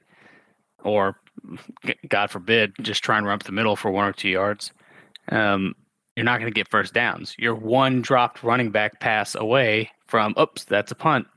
[0.84, 1.18] or
[2.08, 4.72] God forbid, just try and run up the middle for one or two yards,
[5.30, 5.76] um,
[6.16, 7.36] you're not going to get first downs.
[7.38, 11.28] You're one dropped running back pass away from, oops, that's a punt.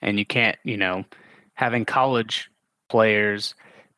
[0.00, 1.04] And you can't, you know,
[1.54, 2.50] having college
[2.88, 3.54] players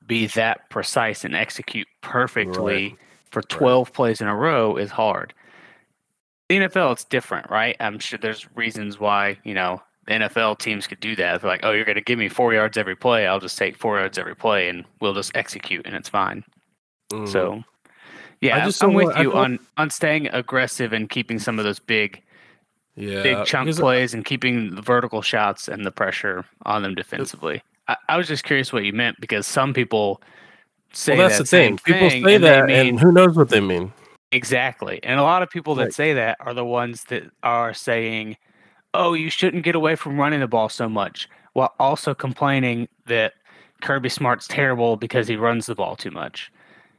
[0.07, 2.99] be that precise and execute perfectly right.
[3.31, 3.95] for 12 right.
[3.95, 5.35] plays in a row is hard.
[6.49, 7.77] The NFL, it's different, right?
[7.81, 11.41] I'm sure there's reasons why, you know, the NFL teams could do that.
[11.41, 13.27] They're like, oh, you're going to give me four yards every play.
[13.27, 16.45] I'll just take four yards every play and we'll just execute and it's fine.
[17.11, 17.29] Mm.
[17.29, 17.63] So
[18.45, 21.79] yeah, I just I'm with you on on staying aggressive and keeping some of those
[21.79, 22.23] big,
[22.95, 26.95] yeah, big uh, chunk plays and keeping the vertical shots and the pressure on them
[26.95, 27.63] defensively.
[27.89, 30.23] I, I, was just curious what you meant because some people
[30.93, 31.79] say well, that's that the thing.
[31.79, 33.93] People thing say that, mean, and who knows what they mean.
[34.31, 35.95] Exactly, and a lot of people that right.
[35.95, 38.37] say that are the ones that are saying,
[38.93, 43.35] "Oh, you shouldn't get away from running the ball so much," while also complaining that
[43.81, 46.53] Kirby Smart's terrible because he runs the ball too much.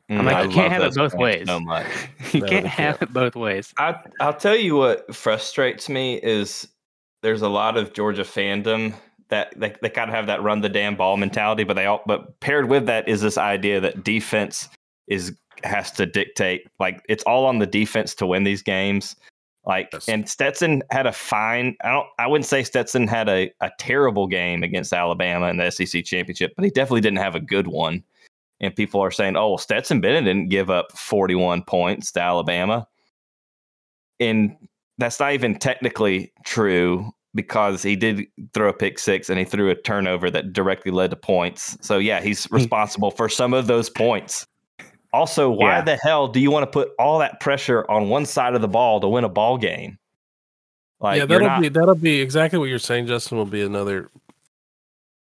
[0.10, 1.48] I'm like, I you can't have it both ways.
[1.48, 1.88] So much.
[2.34, 3.74] you no, can't have it both ways.
[3.78, 6.68] I I'll tell you what frustrates me is
[7.24, 8.94] there's a lot of Georgia fandom
[9.30, 12.04] that they, they kind of have that run the damn ball mentality, but they all
[12.06, 14.70] but paired with that is this idea that defense
[15.08, 19.16] is has to dictate like it's all on the defense to win these games.
[19.66, 20.08] Like, yes.
[20.08, 21.76] and Stetson had a fine.
[21.84, 22.08] I don't.
[22.20, 26.54] I wouldn't say Stetson had a, a terrible game against Alabama in the SEC championship,
[26.56, 28.04] but he definitely didn't have a good one.
[28.66, 32.88] And people are saying, "Oh, well, Stetson Bennett didn't give up 41 points to Alabama,"
[34.20, 34.56] and
[34.98, 39.70] that's not even technically true because he did throw a pick six and he threw
[39.70, 41.78] a turnover that directly led to points.
[41.82, 42.56] So yeah, he's hmm.
[42.56, 44.48] responsible for some of those points.
[45.14, 45.82] Also, why yeah.
[45.82, 48.68] the hell do you want to put all that pressure on one side of the
[48.68, 49.98] ball to win a ball game?
[51.00, 51.62] Like, yeah, that'll not...
[51.62, 53.08] be that'll be exactly what you're saying.
[53.08, 54.10] Justin will be another.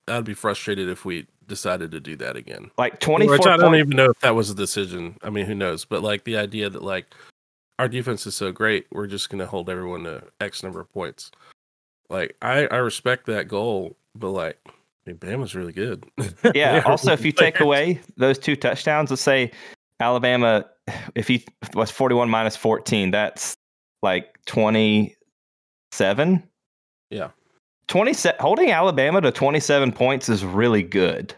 [0.09, 2.71] I'd be frustrated if we decided to do that again.
[2.79, 3.49] Like twenty four.
[3.49, 5.17] I don't even know if that was a decision.
[5.23, 5.85] I mean, who knows?
[5.85, 7.07] But like the idea that like
[7.79, 10.93] our defense is so great, we're just going to hold everyone to X number of
[10.93, 11.31] points.
[12.09, 14.71] Like I I respect that goal, but like I
[15.07, 16.05] mean, Bama's really good.
[16.55, 16.83] yeah.
[16.87, 19.51] also, if you take away those two touchdowns, let's say
[20.01, 20.67] Alabama,
[21.15, 23.57] if he was 41 minus 14, that's
[24.03, 26.43] like 27.
[27.11, 27.31] Yeah.
[27.89, 31.35] 20 holding Alabama to 27 points is really good.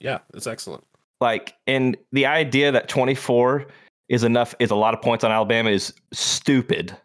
[0.00, 0.84] Yeah, it's excellent.
[1.20, 3.66] Like, and the idea that 24
[4.08, 6.96] is enough is a lot of points on Alabama is stupid.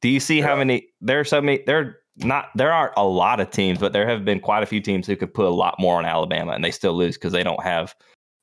[0.00, 0.46] Do you see yeah.
[0.46, 3.92] how many there are so many there not there aren't a lot of teams, but
[3.92, 6.52] there have been quite a few teams who could put a lot more on Alabama
[6.52, 7.94] and they still lose because they don't have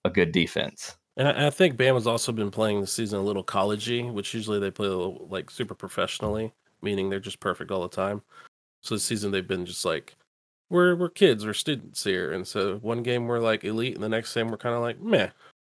[0.04, 0.96] a good defense.
[1.18, 4.60] And I, I, think Bama's also been playing the season a little collegey, which usually
[4.60, 6.54] they play little, like super professionally,
[6.86, 8.22] meaning they're just perfect all the time.
[8.82, 10.16] So this season they've been just like
[10.70, 14.10] we're we're kids, we're students here, and so one game we're like elite, and the
[14.10, 15.30] next game we're kind of like meh,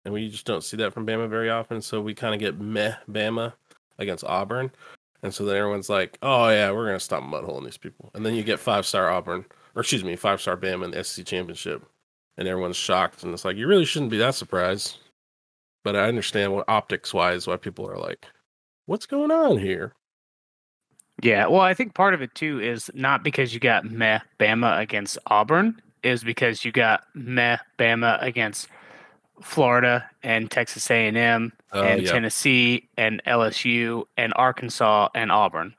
[0.06, 1.82] and we just don't see that from Bama very often.
[1.82, 3.54] So we kind of get meh Bama
[4.00, 4.72] against Auburn,
[5.24, 8.36] and so then everyone's like, "Oh yeah, we're gonna stop mudholing these people." And then
[8.36, 9.46] you get five star Auburn,
[9.76, 11.84] or excuse me, five star Bama in the SEC championship,
[12.38, 13.24] and everyone's shocked.
[13.24, 14.98] And it's like you really shouldn't be that surprised.
[15.84, 18.28] But I understand what optics wise why people are like,
[18.86, 19.94] "What's going on here?"
[21.22, 24.80] Yeah, well, I think part of it too is not because you got meh Bama
[24.80, 28.68] against Auburn, is because you got meh Bama against
[29.42, 32.12] Florida and Texas A&M oh, and yeah.
[32.12, 35.76] Tennessee and LSU and Arkansas and Auburn.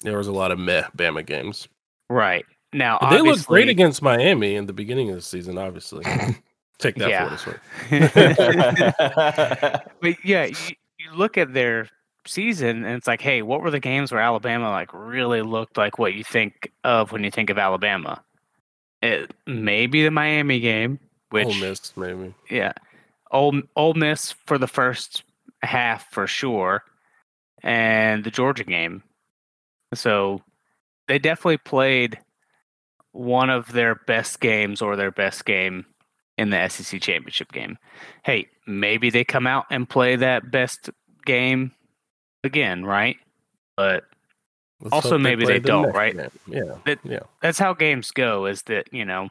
[0.00, 1.68] There was a lot of meh Bama games.
[2.10, 2.44] Right.
[2.72, 6.04] Now they looked great against Miami in the beginning of the season, obviously.
[6.78, 7.36] Take that yeah.
[7.36, 11.88] for what but yeah, you, you look at their
[12.26, 15.98] season and it's like, hey, what were the games where Alabama like really looked like
[15.98, 18.22] what you think of when you think of Alabama?
[19.00, 22.34] It maybe the Miami game, which Ole Miss, maybe.
[22.48, 22.72] Yeah,
[23.30, 25.24] Ole Ole Miss for the first
[25.62, 26.84] half for sure,
[27.62, 29.02] and the Georgia game.
[29.94, 30.42] So
[31.08, 32.18] they definitely played
[33.10, 35.84] one of their best games or their best game
[36.38, 37.76] in the SEC championship game.
[38.24, 40.90] Hey, maybe they come out and play that best
[41.26, 41.72] game
[42.44, 43.16] again, right?
[43.76, 44.04] But
[44.80, 46.16] Let's also maybe they, they don't, right?
[46.16, 46.30] Game.
[46.48, 47.20] Yeah, that, yeah.
[47.40, 48.46] That's how games go.
[48.46, 49.30] Is that you know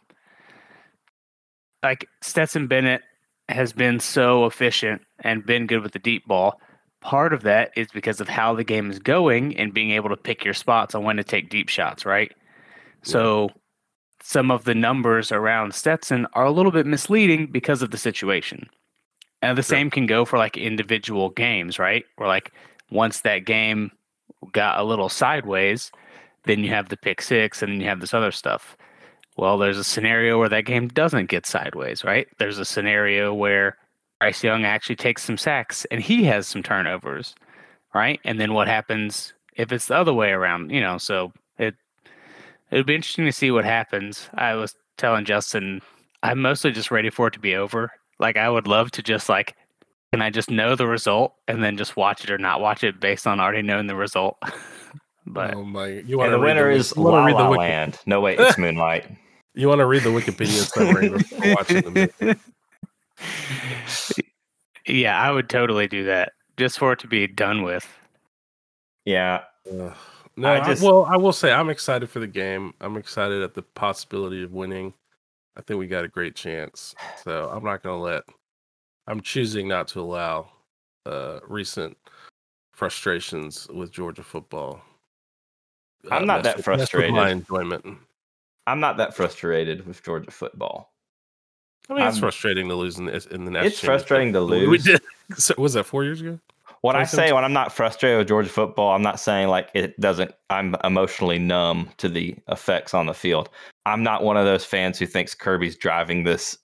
[1.83, 3.01] like Stetson Bennett
[3.49, 6.59] has been so efficient and been good with the deep ball.
[7.01, 10.17] Part of that is because of how the game is going and being able to
[10.17, 12.31] pick your spots on when to take deep shots, right?
[12.31, 13.11] Yeah.
[13.11, 13.49] So
[14.21, 18.69] some of the numbers around Stetson are a little bit misleading because of the situation.
[19.41, 22.05] And the same can go for like individual games, right?
[22.17, 22.53] Where like
[22.91, 23.91] once that game
[24.51, 25.91] got a little sideways,
[26.45, 28.75] then you have the pick six and then you have this other stuff.
[29.37, 32.27] Well, there's a scenario where that game doesn't get sideways, right?
[32.37, 33.77] There's a scenario where
[34.19, 37.33] Bryce Young actually takes some sacks and he has some turnovers,
[37.93, 38.19] right?
[38.23, 40.71] And then what happens if it's the other way around?
[40.71, 41.75] You know, so it
[42.69, 44.29] it would be interesting to see what happens.
[44.35, 45.81] I was telling Justin,
[46.23, 47.91] I'm mostly just ready for it to be over.
[48.19, 49.55] Like I would love to just like
[50.11, 52.99] can I just know the result and then just watch it or not watch it
[52.99, 54.37] based on already knowing the result?
[55.25, 57.99] but oh my, you want the winner the, is La La Land.
[58.05, 59.09] No, wait, it's Moonlight.
[59.53, 62.39] You want to read the Wikipedia summary before watching the movie?
[64.87, 67.85] Yeah, I would totally do that just for it to be done with.
[69.03, 69.41] Yeah.
[69.69, 69.91] Uh,
[70.37, 72.73] no, I just, I, well, I will say I'm excited for the game.
[72.79, 74.93] I'm excited at the possibility of winning.
[75.57, 76.95] I think we got a great chance.
[77.23, 78.23] So I'm not going to let.
[79.07, 80.49] I'm choosing not to allow
[81.05, 81.97] uh, recent
[82.73, 84.81] frustrations with Georgia football.
[86.09, 87.13] Uh, I'm not that frustrated.
[87.13, 87.85] My enjoyment.
[88.67, 90.91] I'm not that frustrated with Georgia football.
[91.89, 94.69] I mean, it's I'm, frustrating to lose in the, in the It's frustrating to lose.
[94.69, 95.01] We did.
[95.37, 96.37] So, was that four years ago?
[96.81, 99.97] What I say when I'm not frustrated with Georgia football, I'm not saying like it
[99.97, 100.33] doesn't.
[100.49, 103.47] I'm emotionally numb to the effects on the field.
[103.85, 106.57] I'm not one of those fans who thinks Kirby's driving this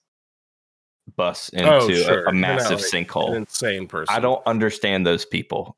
[1.16, 2.24] bus into oh, sure.
[2.24, 3.34] a, a, massive sinkhole.
[3.34, 4.14] insane person.
[4.14, 5.76] I don't understand those people.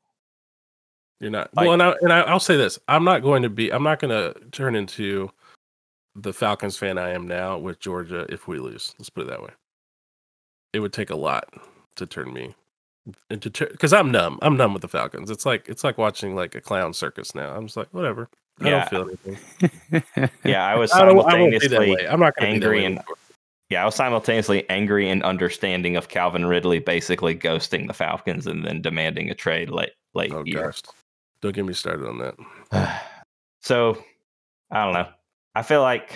[1.19, 1.55] You're not.
[1.55, 3.71] Like, well, and I and I, I'll say this: I'm not going to be.
[3.71, 5.29] I'm not going to turn into
[6.15, 8.93] the Falcons fan I am now with Georgia if we lose.
[8.99, 9.51] Let's put it that way.
[10.73, 11.45] It would take a lot
[11.95, 12.55] to turn me
[13.29, 14.39] into because I'm numb.
[14.41, 15.29] I'm numb with the Falcons.
[15.29, 17.55] It's like it's like watching like a clown circus now.
[17.55, 18.29] I'm just like whatever.
[18.59, 18.89] I yeah.
[18.89, 20.29] don't feel anything.
[20.43, 22.99] yeah, I was simultaneously I am not angry and
[23.71, 28.65] yeah, I was simultaneously angry and understanding of Calvin Ridley basically ghosting the Falcons and
[28.65, 30.65] then demanding a trade late late oh, year.
[30.65, 30.81] Gosh.
[31.41, 33.01] Don't get me started on that.
[33.61, 33.97] so
[34.71, 35.07] I don't know.
[35.55, 36.13] I feel like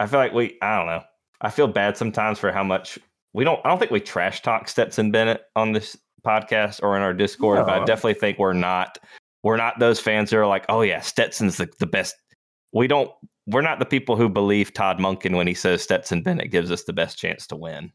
[0.00, 1.04] I feel like we I don't know.
[1.40, 2.98] I feel bad sometimes for how much
[3.32, 7.02] we don't I don't think we trash talk Stetson Bennett on this podcast or in
[7.02, 7.64] our Discord, no.
[7.64, 8.98] but I definitely think we're not
[9.44, 12.16] we're not those fans who are like, oh yeah, Stetson's the, the best.
[12.72, 13.12] We don't
[13.46, 16.84] we're not the people who believe Todd Monken when he says Stetson Bennett gives us
[16.84, 17.92] the best chance to win.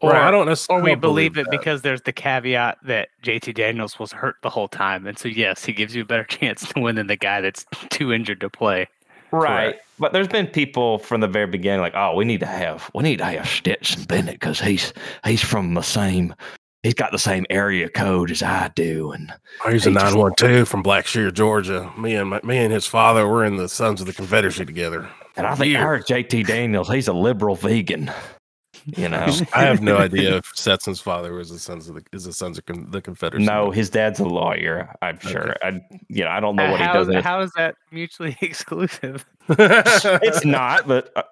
[0.00, 0.82] Or well, I don't necessarily.
[0.82, 4.50] Or we believe, believe it because there's the caveat that JT Daniels was hurt the
[4.50, 7.16] whole time, and so yes, he gives you a better chance to win than the
[7.16, 8.88] guy that's too injured to play.
[9.30, 9.86] Right, Correct.
[9.98, 13.02] but there's been people from the very beginning like, oh, we need to have we
[13.02, 14.92] need to have Stetson Bennett because he's
[15.24, 16.34] he's from the same
[16.84, 19.32] he's got the same area code as I do, and
[19.64, 21.90] oh, he's a nine one two from Blackshear, Georgia.
[21.98, 25.08] Me and my, me and his father were in the Sons of the Confederacy together.
[25.36, 26.88] And I think I heard JT Daniels.
[26.88, 28.12] He's a liberal vegan.
[28.84, 32.24] You know, I have no idea if Stetson's father was the sons of the is
[32.24, 33.44] the sons of con, the Confederacy.
[33.44, 34.94] No, his dad's a lawyer.
[35.02, 35.56] I'm sure.
[35.62, 37.24] I you know I don't know uh, what he does.
[37.24, 39.24] How is that mutually exclusive?
[39.48, 41.22] it's not, but uh,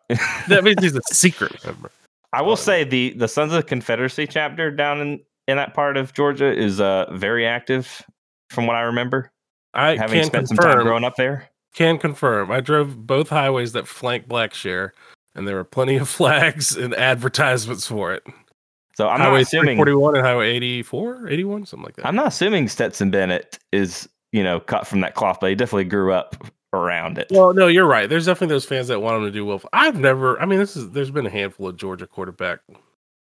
[0.49, 1.91] that means he's a secret member.
[2.33, 5.97] I will say the the Sons of the Confederacy chapter down in in that part
[5.97, 8.03] of Georgia is uh very active,
[8.51, 9.31] from what I remember.
[9.75, 11.49] I having spent confirm, some time growing up there.
[11.75, 12.51] Can confirm.
[12.51, 14.91] I drove both highways that flank Blackshear
[15.35, 18.23] and there were plenty of flags and advertisements for it.
[18.95, 22.07] So I'm highway not assuming 41 and Highway 84, 81, something like that.
[22.07, 25.85] I'm not assuming Stetson Bennett is, you know, cut from that cloth, but he definitely
[25.85, 26.37] grew up
[26.75, 27.29] around it.
[27.31, 28.09] Well, no, you're right.
[28.09, 29.63] There's definitely those fans that want him to do well.
[29.73, 32.61] I've never, I mean, this is, there's been a handful of Georgia quarterback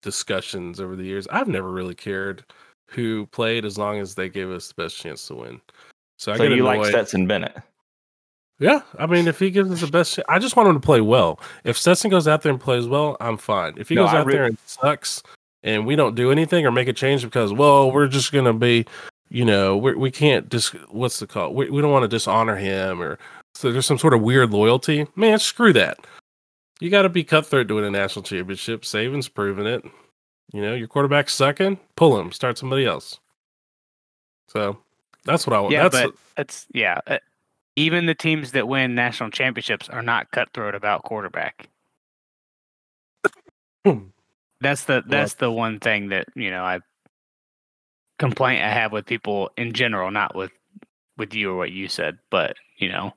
[0.01, 1.27] discussions over the years.
[1.31, 2.43] I've never really cared
[2.87, 5.61] who played as long as they gave us the best chance to win.
[6.17, 7.57] So, so I you like Stetson Bennett?
[8.59, 11.01] Yeah, I mean, if he gives us the best, I just want him to play
[11.01, 11.39] well.
[11.63, 13.73] If Stetson goes out there and plays well, I'm fine.
[13.77, 15.23] If he no, goes out re- there and sucks,
[15.63, 18.85] and we don't do anything or make a change because, well, we're just gonna be,
[19.29, 21.55] you know, we're, we can't just what's the call?
[21.55, 23.17] We, we don't want to dishonor him or
[23.55, 25.07] so there's some sort of weird loyalty.
[25.15, 25.99] Man, screw that.
[26.81, 28.81] You got to be cutthroat to win a national championship.
[28.81, 29.85] Saban's proven it.
[30.51, 33.19] You know, your quarterback's sucking, pull him, start somebody else.
[34.47, 34.79] So
[35.23, 35.73] that's what I want.
[35.73, 36.99] Yeah, that's but it's yeah.
[37.05, 37.19] Uh,
[37.75, 41.69] even the teams that win national championships are not cutthroat about quarterback.
[44.59, 46.79] that's the that's the one thing that you know I
[48.17, 50.51] complaint I have with people in general, not with
[51.15, 53.13] with you or what you said, but you know,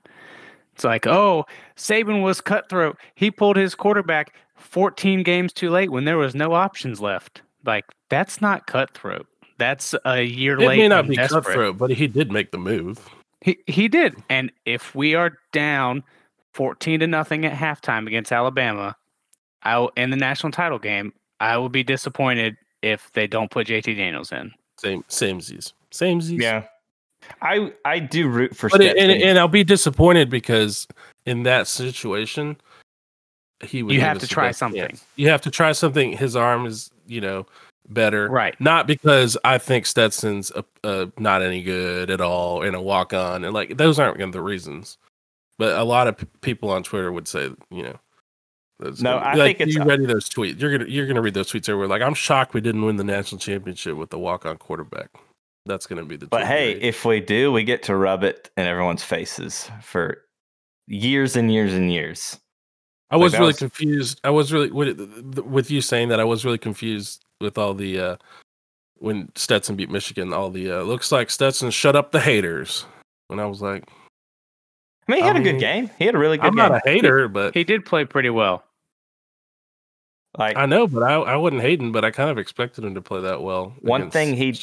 [0.74, 1.46] it's like, oh,
[1.76, 2.98] Saban was cutthroat.
[3.14, 7.42] He pulled his quarterback 14 games too late when there was no options left.
[7.64, 9.26] Like that's not cutthroat.
[9.56, 10.78] That's a year it late.
[10.78, 11.44] It may not be desperate.
[11.44, 13.08] cutthroat, but he did make the move.
[13.40, 14.16] He he did.
[14.28, 16.02] And if we are down
[16.54, 18.96] 14 to nothing at halftime against Alabama,
[19.62, 23.68] I will, in the national title game, I will be disappointed if they don't put
[23.68, 24.52] JT Daniels in.
[24.80, 25.72] Same same Z's.
[25.92, 26.40] Same Z's.
[26.40, 26.64] Yeah.
[27.42, 30.86] I I do root for but it, and, and I'll be disappointed because
[31.26, 32.56] in that situation
[33.62, 34.80] he would You have to try something.
[34.80, 35.04] Chance.
[35.16, 36.12] You have to try something.
[36.16, 37.46] His arm is, you know,
[37.88, 38.28] better.
[38.28, 38.58] Right.
[38.60, 43.12] Not because I think Stetson's a, a not any good at all in a walk
[43.12, 43.44] on.
[43.44, 44.98] And like, those aren't gonna be the reasons.
[45.58, 47.98] But a lot of p- people on Twitter would say, you know,
[49.00, 50.60] no, I like, think it's you read those tweets.
[50.60, 51.86] You're gonna you're gonna read those tweets everywhere.
[51.86, 55.10] Like I'm shocked we didn't win the national championship with the walk on quarterback.
[55.66, 56.26] That's gonna be the.
[56.26, 60.22] But hey, if we do, we get to rub it in everyone's faces for
[60.86, 62.38] years and years and years.
[63.10, 63.58] I was like really was...
[63.58, 64.20] confused.
[64.24, 64.98] I was really with,
[65.38, 66.20] with you saying that.
[66.20, 68.16] I was really confused with all the uh
[68.98, 72.84] when Stetson beat Michigan, all the uh looks like Stetson shut up the haters.
[73.30, 73.88] And I was like
[75.08, 75.90] I mean he had I a mean, good game.
[75.98, 76.68] He had a really good I'm game.
[76.68, 78.64] not a hater, but he did play pretty well.
[80.36, 83.00] Like I know, but I I wasn't hating, but I kind of expected him to
[83.00, 83.74] play that well.
[83.80, 84.58] One thing he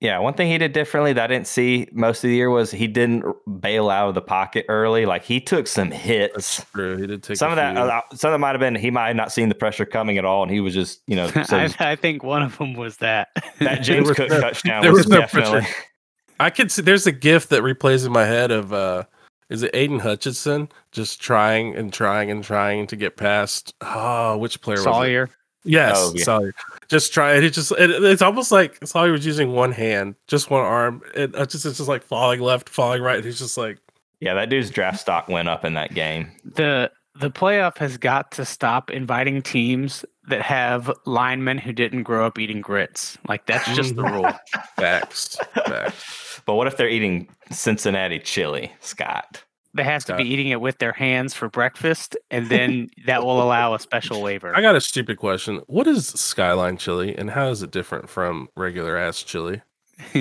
[0.00, 2.70] yeah, one thing he did differently that I didn't see most of the year was
[2.70, 3.24] he didn't
[3.60, 5.06] bail out of the pocket early.
[5.06, 6.34] Like he took some hits.
[6.34, 6.98] That's true.
[6.98, 7.76] He did take some of that.
[7.78, 10.18] Uh, some of that might have been he might have not seen the pressure coming
[10.18, 11.30] at all, and he was just you know.
[11.34, 13.28] I, I, think one of them was that
[13.58, 15.60] that James Cook no, touchdown there was, was no definitely.
[15.60, 15.74] Pressure.
[16.40, 16.82] I could see.
[16.82, 19.04] There's a gift that replays in my head of uh
[19.48, 23.74] is it Aidan Hutchinson just trying and trying and trying to get past?
[23.80, 25.30] Oh, which player Salyer.
[25.64, 26.24] Yes, oh, yeah.
[26.24, 26.52] sorry.
[26.88, 27.44] Just try it.
[27.44, 31.02] It just it, it's almost like Salyer was using one hand, just one arm.
[31.14, 33.24] It uh, just it's just like falling left, falling right.
[33.24, 33.78] He's just like
[34.20, 36.30] Yeah, that dude's draft stock went up in that game.
[36.44, 42.26] The the playoff has got to stop inviting teams that have linemen who didn't grow
[42.26, 43.16] up eating grits.
[43.28, 44.30] Like that's just the rule.
[44.76, 45.38] Facts.
[45.54, 46.40] Facts.
[46.44, 49.42] But what if they're eating Cincinnati chili, Scott?
[49.76, 53.42] They have to be eating it with their hands for breakfast, and then that will
[53.42, 54.56] allow a special waiver.
[54.56, 55.60] I got a stupid question.
[55.66, 59.62] What is skyline chili, and how is it different from regular ass chili?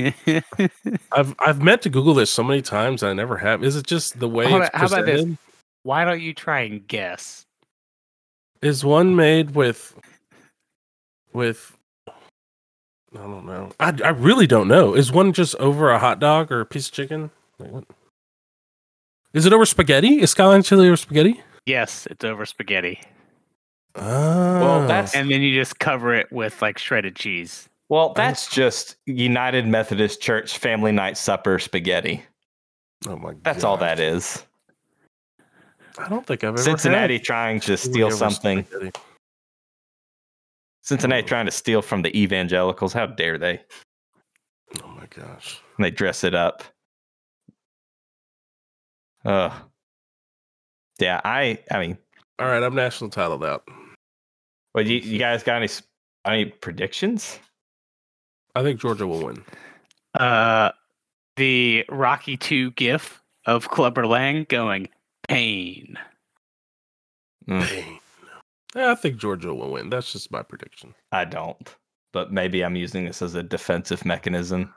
[1.12, 3.64] I've I've meant to Google this so many times, I never have.
[3.64, 5.26] Is it just the way it's How about this?
[5.84, 7.45] Why don't you try and guess?
[8.62, 9.97] Is one made with
[11.34, 11.78] with
[12.08, 13.72] I don't know.
[13.80, 14.93] I I really don't know.
[14.95, 17.32] Is one just over a hot dog or a piece of chicken?
[19.36, 20.21] Is it over spaghetti?
[20.21, 21.43] Is Skyline chili over spaghetti?
[21.65, 23.01] Yes, it's over spaghetti.
[23.95, 24.01] Oh.
[24.01, 27.67] Well, that's and then you just cover it with like shredded cheese.
[27.89, 32.23] Well, that's just United Methodist Church family night supper spaghetti.
[33.07, 33.43] Oh my god.
[33.43, 34.45] That's all that is.
[35.97, 38.65] I don't think I've ever Cincinnati trying to steal something.
[40.81, 41.27] Cincinnati oh.
[41.27, 42.93] trying to steal from the evangelicals.
[42.93, 43.61] How dare they?
[44.81, 45.61] Oh my gosh.
[45.77, 46.63] And they dress it up.
[49.26, 49.53] Uh
[50.99, 51.97] yeah, I I mean
[52.39, 53.67] All right, I'm national titled out.
[54.73, 55.69] Well, you, you guys got any
[56.26, 57.39] any predictions?
[58.55, 59.43] I think Georgia will win.
[60.13, 60.71] Uh
[61.36, 64.88] the Rocky 2 gif of Clubber Lang going
[65.28, 65.97] Pain.
[67.47, 67.63] Mm.
[67.63, 67.99] Pain.
[68.76, 69.89] Yeah, I think Georgia will win.
[69.89, 70.93] That's just my prediction.
[71.11, 71.76] I don't,
[72.11, 74.73] but maybe I'm using this as a defensive mechanism.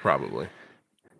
[0.00, 0.48] Probably.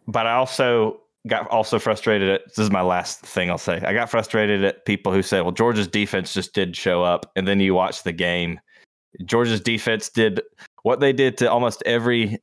[0.09, 3.81] But I also got also frustrated at this is my last thing I'll say.
[3.85, 7.47] I got frustrated at people who said, "Well, Georgia's defense just did show up," and
[7.47, 8.61] then you watch the game.
[9.25, 10.41] Georgia's defense did
[10.83, 12.39] what they did to almost every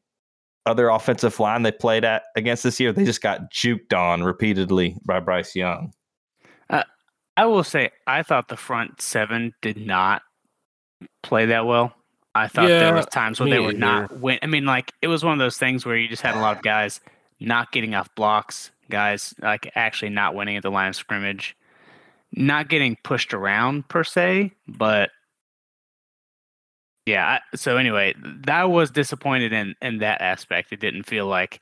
[0.65, 4.97] other offensive line they played at against this year, they just got juked on repeatedly
[5.05, 5.93] by Bryce Young.
[6.69, 6.83] Uh,
[7.37, 10.23] I will say, I thought the front seven did not
[11.21, 11.93] play that well.
[12.33, 13.77] I thought yeah, there was times where they were either.
[13.77, 14.39] not win.
[14.41, 16.57] I mean, like it was one of those things where you just had a lot
[16.57, 16.99] of guys
[17.39, 21.55] not getting off blocks, guys like actually not winning at the line of scrimmage,
[22.31, 25.09] not getting pushed around per se, but
[27.05, 27.39] yeah.
[27.55, 28.15] So anyway,
[28.45, 30.71] that was disappointed in in that aspect.
[30.71, 31.61] It didn't feel like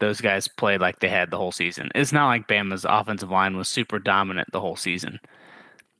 [0.00, 1.88] those guys played like they had the whole season.
[1.94, 5.20] It's not like Bama's offensive line was super dominant the whole season.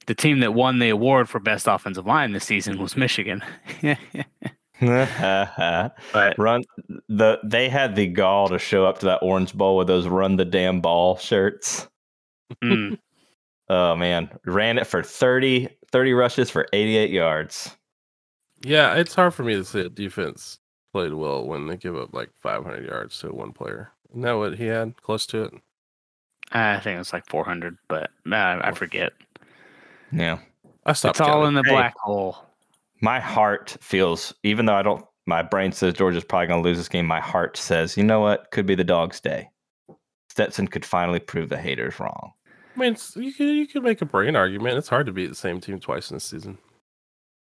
[0.07, 3.43] The team that won the award for best offensive line this season was Michigan.
[4.83, 6.64] but run
[7.09, 10.37] the they had the gall to show up to that Orange Bowl with those "Run
[10.37, 11.89] the Damn Ball" shirts.
[12.62, 12.99] Mm.
[13.70, 17.76] oh man, ran it for 30, 30 rushes for eighty eight yards.
[18.64, 20.59] Yeah, it's hard for me to say a defense
[20.93, 23.91] played well when they give up like 500 yards to one player.
[24.11, 25.01] Isn't that what he had?
[25.03, 25.55] Close to it?
[26.53, 29.12] I think it was like 400, but uh, I forget.
[30.12, 30.39] Yeah.
[30.85, 31.16] I stopped.
[31.16, 31.35] It's counting.
[31.35, 32.45] all in the hey, black hole.
[33.03, 36.79] My heart feels, even though I don't, my brain says Georgia's probably going to lose
[36.79, 37.05] this game.
[37.05, 38.51] My heart says, you know what?
[38.53, 39.51] Could be the dog's day.
[40.31, 42.33] Stetson could finally prove the haters wrong.
[42.75, 44.79] I mean, you could you could make a brain argument.
[44.79, 46.57] It's hard to beat the same team twice in a season.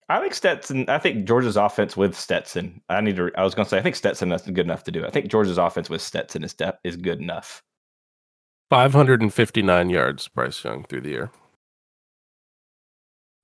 [0.08, 0.88] I think Stetson.
[0.88, 2.82] I think Georgia's offense with Stetson.
[2.88, 3.30] I need to.
[3.36, 3.78] I was going to say.
[3.78, 5.08] I think Stetson is good enough to do it.
[5.08, 7.62] I think Georgia's offense with Stetson is de- is good enough.
[8.70, 11.32] Five hundred and fifty nine yards, Bryce Young through the air.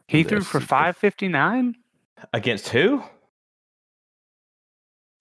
[0.07, 1.75] He threw for five fifty nine
[2.33, 3.03] against who?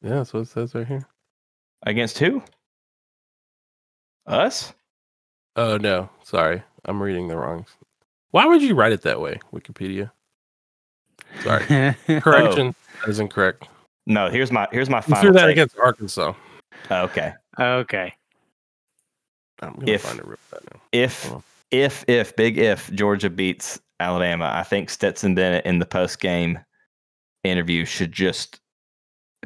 [0.03, 1.07] Yeah, that's what it says right here.
[1.85, 2.43] Against who?
[4.27, 4.73] Us?
[5.57, 7.67] Oh no, sorry, I'm reading the wrong.
[8.31, 10.11] Why would you write it that way, Wikipedia?
[11.43, 11.95] Sorry.
[12.09, 12.21] Oh.
[12.21, 12.69] Correction.
[12.69, 13.01] Oh.
[13.01, 13.69] That is incorrect.
[14.07, 15.23] No, here's my here's my final.
[15.23, 15.53] threw that take.
[15.53, 16.35] against Arkansas.
[16.91, 17.33] Okay.
[17.59, 18.13] Okay.
[19.61, 20.81] I'm gonna if, find it real now.
[20.93, 21.33] If
[21.71, 26.59] if if big if Georgia beats Alabama, I think Stetson Bennett in the post game
[27.45, 28.61] interview should just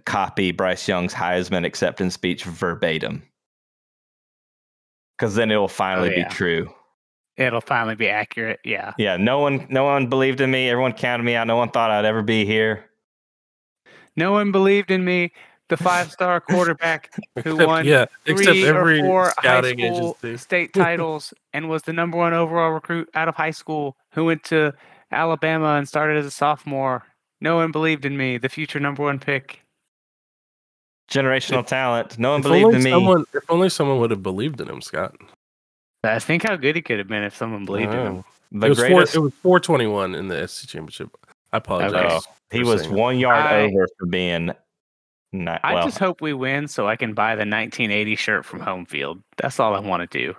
[0.06, 3.22] copy Bryce Young's Heisman acceptance speech verbatim.
[5.16, 6.28] Because then it will finally oh, yeah.
[6.28, 6.72] be true
[7.38, 8.60] it'll finally be accurate.
[8.64, 8.92] Yeah.
[8.98, 9.16] Yeah.
[9.16, 10.68] No one, no one believed in me.
[10.68, 11.46] Everyone counted me out.
[11.46, 12.84] No one thought I'd ever be here.
[14.16, 15.32] No one believed in me.
[15.68, 20.36] The five-star quarterback who except, won yeah, three or four high school agency.
[20.38, 24.42] state titles and was the number one overall recruit out of high school, who went
[24.44, 24.72] to
[25.12, 27.04] Alabama and started as a sophomore.
[27.40, 29.60] No one believed in me, the future number one pick.
[31.10, 32.18] Generational talent.
[32.18, 32.90] No one believed in me.
[32.90, 35.14] Someone, if only someone would have believed in him, Scott.
[36.04, 38.24] I think how good he could have been if someone believed in him.
[38.52, 39.12] The it was, greatest...
[39.14, 41.10] four, it was 421 in the SEC championship.
[41.52, 42.22] I apologize.
[42.26, 44.52] Oh, he was one yard I, over for being.
[45.32, 45.84] Not, I well.
[45.84, 49.22] just hope we win so I can buy the 1980 shirt from home field.
[49.36, 50.34] That's all I want to do.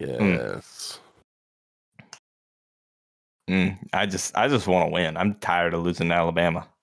[0.00, 0.34] Hmm.
[0.34, 1.00] Yes.
[3.52, 3.76] Mm.
[3.92, 5.16] I just I just want to win.
[5.18, 6.66] I'm tired of losing to Alabama.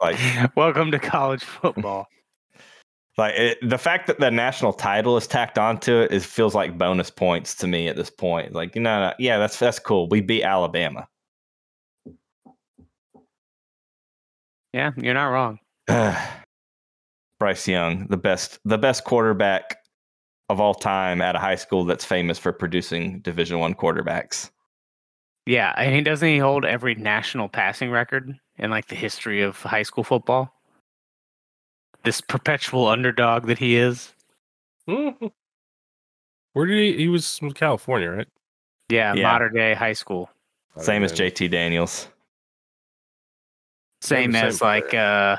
[0.00, 2.06] Like welcome to college football.
[3.18, 6.78] Like it, the fact that the national title is tacked onto it, it feels like
[6.78, 8.54] bonus points to me at this point.
[8.54, 10.08] Like, you know, yeah, that's that's cool.
[10.08, 11.06] We beat Alabama.
[14.72, 15.58] Yeah, you're not wrong.
[17.38, 19.81] Bryce Young, the best the best quarterback
[20.52, 24.50] of all time at a high school that's famous for producing Division One quarterbacks.
[25.46, 29.56] Yeah, and he doesn't he hold every national passing record in like the history of
[29.56, 30.54] high school football?
[32.04, 34.12] this perpetual underdog that he is.
[34.88, 35.26] Mm-hmm.
[36.52, 36.96] Where did he?
[36.96, 38.28] He was from California, right?
[38.88, 39.22] Yeah, yeah.
[39.22, 40.30] Mater Dei high school.
[40.78, 42.08] Same as JT Daniels.
[44.00, 45.36] Same, same as same like uh,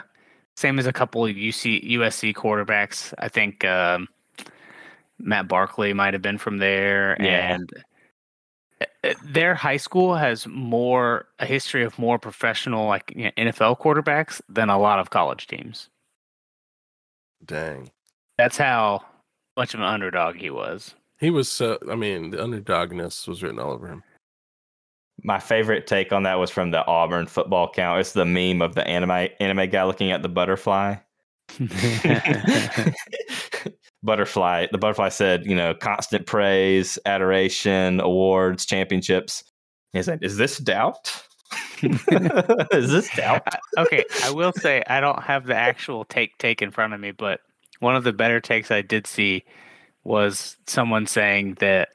[0.55, 3.13] same as a couple of UC USC quarterbacks.
[3.19, 4.07] I think um,
[5.19, 7.55] Matt Barkley might have been from there, yeah.
[7.55, 7.69] and
[8.81, 13.31] uh, uh, their high school has more a history of more professional like you know,
[13.37, 15.89] NFL quarterbacks than a lot of college teams.
[17.45, 17.91] Dang.
[18.37, 19.03] That's how
[19.57, 20.95] much of an underdog he was.
[21.19, 21.77] He was so.
[21.89, 24.03] I mean, the underdogness was written all over him.
[25.23, 27.99] My favorite take on that was from the Auburn football count.
[27.99, 30.95] It's the meme of the anime anime guy looking at the butterfly.
[34.03, 34.67] butterfly.
[34.71, 39.43] The butterfly said, you know, constant praise, adoration, awards, championships.
[39.93, 41.23] He's like, is this doubt?
[41.83, 43.47] Is this doubt?
[43.77, 47.11] okay, I will say I don't have the actual take take in front of me,
[47.11, 47.41] but
[47.79, 49.43] one of the better takes I did see
[50.03, 51.89] was someone saying that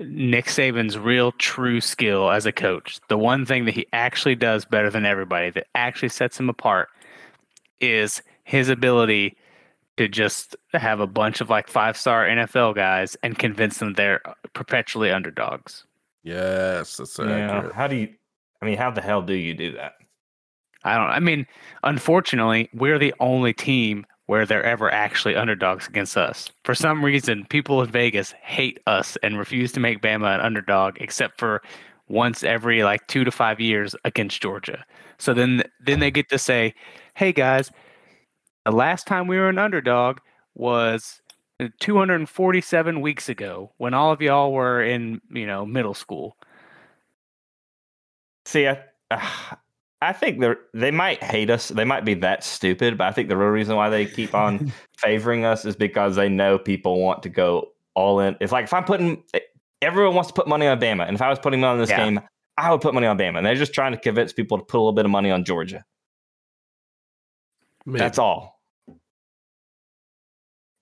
[0.00, 4.64] Nick Saban's real true skill as a coach, the one thing that he actually does
[4.64, 6.88] better than everybody, that actually sets him apart,
[7.80, 9.36] is his ability
[10.02, 14.20] to just have a bunch of like five star NFL guys and convince them they're
[14.52, 15.84] perpetually underdogs.
[16.24, 17.26] Yes, that's yeah.
[17.26, 17.72] Accurate.
[17.72, 18.08] How do you?
[18.60, 19.94] I mean, how the hell do you do that?
[20.82, 21.10] I don't.
[21.10, 21.46] I mean,
[21.84, 26.50] unfortunately, we're the only team where they're ever actually underdogs against us.
[26.64, 30.96] For some reason, people in Vegas hate us and refuse to make Bama an underdog,
[31.00, 31.62] except for
[32.08, 34.84] once every like two to five years against Georgia.
[35.18, 36.74] So then, then they get to say,
[37.14, 37.70] "Hey guys,
[38.64, 40.18] the last time we were an underdog
[40.54, 41.20] was
[41.80, 46.36] 247 weeks ago when all of y'all were in, you know, middle school."
[48.44, 49.20] See, I, uh,
[50.02, 51.68] I think they they might hate us.
[51.68, 54.72] They might be that stupid, but I think the real reason why they keep on
[54.98, 58.36] favoring us is because they know people want to go all in.
[58.40, 59.22] It's like if I'm putting
[59.80, 61.90] everyone wants to put money on Bama, and if I was putting money on this
[61.90, 62.04] yeah.
[62.04, 62.20] game,
[62.56, 63.38] I would put money on Bama.
[63.38, 65.44] And they're just trying to convince people to put a little bit of money on
[65.44, 65.84] Georgia.
[67.84, 67.98] Maybe.
[67.98, 68.51] That's all.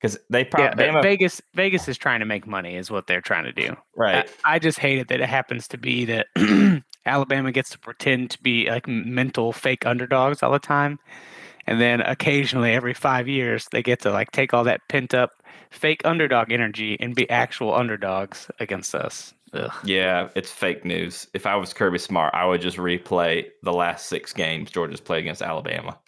[0.01, 3.45] Because they probably yeah, Vegas Vegas is trying to make money, is what they're trying
[3.45, 3.77] to do.
[3.95, 4.31] Right.
[4.45, 6.27] I, I just hate it that it happens to be that
[7.07, 10.99] Alabama gets to pretend to be like mental fake underdogs all the time.
[11.67, 15.31] And then occasionally, every five years, they get to like take all that pent up
[15.71, 19.35] fake underdog energy and be actual underdogs against us.
[19.53, 19.73] Ugh.
[19.85, 21.27] Yeah, it's fake news.
[21.35, 25.21] If I was Kirby Smart, I would just replay the last six games Georgia's played
[25.21, 25.99] against Alabama.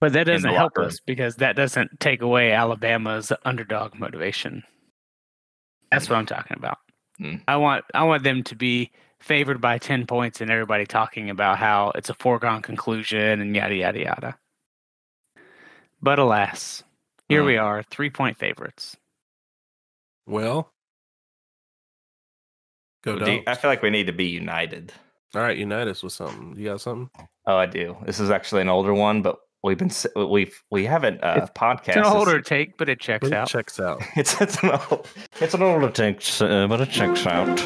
[0.00, 4.62] But that doesn't help us because that doesn't take away Alabama's underdog motivation.
[5.90, 6.78] That's what I'm talking about.
[7.20, 7.42] Mm.
[7.48, 8.90] I want I want them to be
[9.20, 13.74] favored by 10 points and everybody talking about how it's a foregone conclusion and yada,
[13.74, 14.38] yada, yada.
[16.02, 16.84] But alas,
[17.28, 18.96] here we are, three point favorites.
[20.26, 20.70] Well,
[23.02, 23.42] go down.
[23.46, 24.92] I feel like we need to be united.
[25.34, 26.54] All right, unite us with something.
[26.56, 27.10] You got something?
[27.46, 27.96] Oh, I do.
[28.04, 29.90] This is actually an older one, but we've been
[30.30, 31.88] we've we haven't uh, it's, podcast.
[31.88, 33.48] It's an older take, but it checks but it out.
[33.48, 34.00] Checks out.
[34.16, 35.06] it's it's an old,
[35.40, 37.60] it's an older take, uh, but it checks out.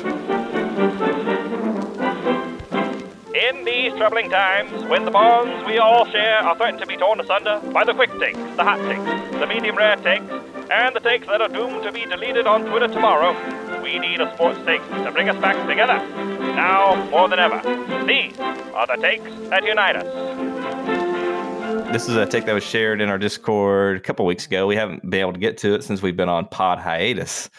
[3.35, 7.21] In these troubling times, when the bonds we all share are threatened to be torn
[7.21, 10.25] asunder by the quick takes, the hot takes, the medium rare takes,
[10.71, 13.33] and the takes that are doomed to be deleted on Twitter tomorrow,
[13.83, 15.99] we need a sports take to bring us back together.
[16.55, 17.61] Now more than ever,
[18.07, 21.00] these are the takes that unite us.
[21.93, 24.69] This is a take that was shared in our Discord a couple weeks ago.
[24.69, 27.51] We haven't been able to get to it since we've been on pod hiatus.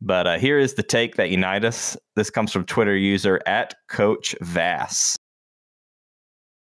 [0.00, 1.94] But uh, here is the take that unite us.
[2.16, 5.16] This comes from Twitter user at Coach Vass.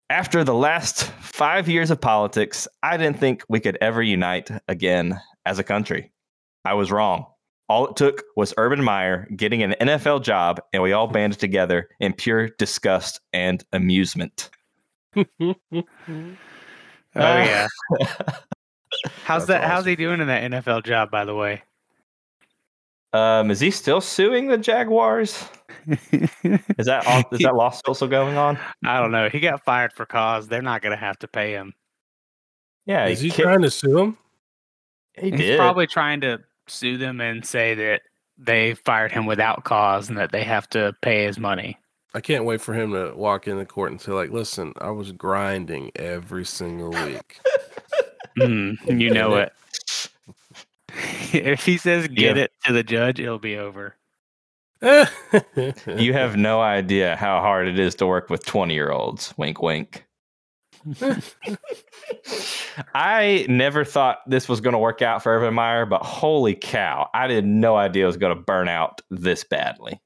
[0.10, 5.22] After the last five years of politics, I didn't think we could ever unite again
[5.46, 6.12] as a country.
[6.66, 7.28] I was wrong.
[7.70, 11.88] All it took was Urban Meyer getting an NFL job, and we all banded together
[12.00, 14.50] in pure disgust and amusement.
[17.16, 17.68] oh yeah.
[19.24, 19.62] how's That's that?
[19.62, 19.70] Awesome.
[19.70, 21.12] How's he doing in that NFL job?
[21.12, 21.64] By the way.
[23.14, 25.44] Um, is he still suing the Jaguars?
[26.12, 28.58] is that on, is that lawsuit also going on?
[28.86, 29.28] I don't know.
[29.28, 30.48] He got fired for cause.
[30.48, 31.74] They're not going to have to pay him.
[32.86, 34.18] Yeah, is he, he trying to sue him?
[35.14, 35.58] He He's did.
[35.58, 38.02] probably trying to sue them and say that
[38.38, 41.78] they fired him without cause and that they have to pay his money.
[42.14, 44.90] I can't wait for him to walk in the court and say, like, listen, I
[44.92, 47.40] was grinding every single week.
[48.38, 49.54] mm, you know it.
[51.34, 52.44] if he says get yeah.
[52.44, 53.96] it to the judge, it'll be over.
[54.82, 59.34] you have no idea how hard it is to work with 20 year olds.
[59.38, 60.06] Wink, wink.
[62.96, 67.10] I never thought this was going to work out for Urban Meyer, but holy cow,
[67.14, 70.02] I had no idea it was going to burn out this badly.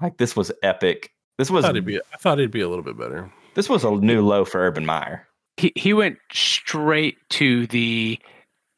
[0.00, 1.12] Like this was epic.
[1.38, 1.64] This was.
[1.64, 3.32] I thought, it'd be, I thought it'd be a little bit better.
[3.54, 5.26] This was a new low for Urban Meyer.
[5.56, 8.18] He he went straight to the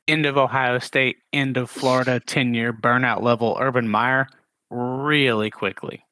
[0.08, 3.56] end of Ohio State, end of Florida, ten year burnout level.
[3.60, 4.26] Urban Meyer
[4.70, 6.04] really quickly.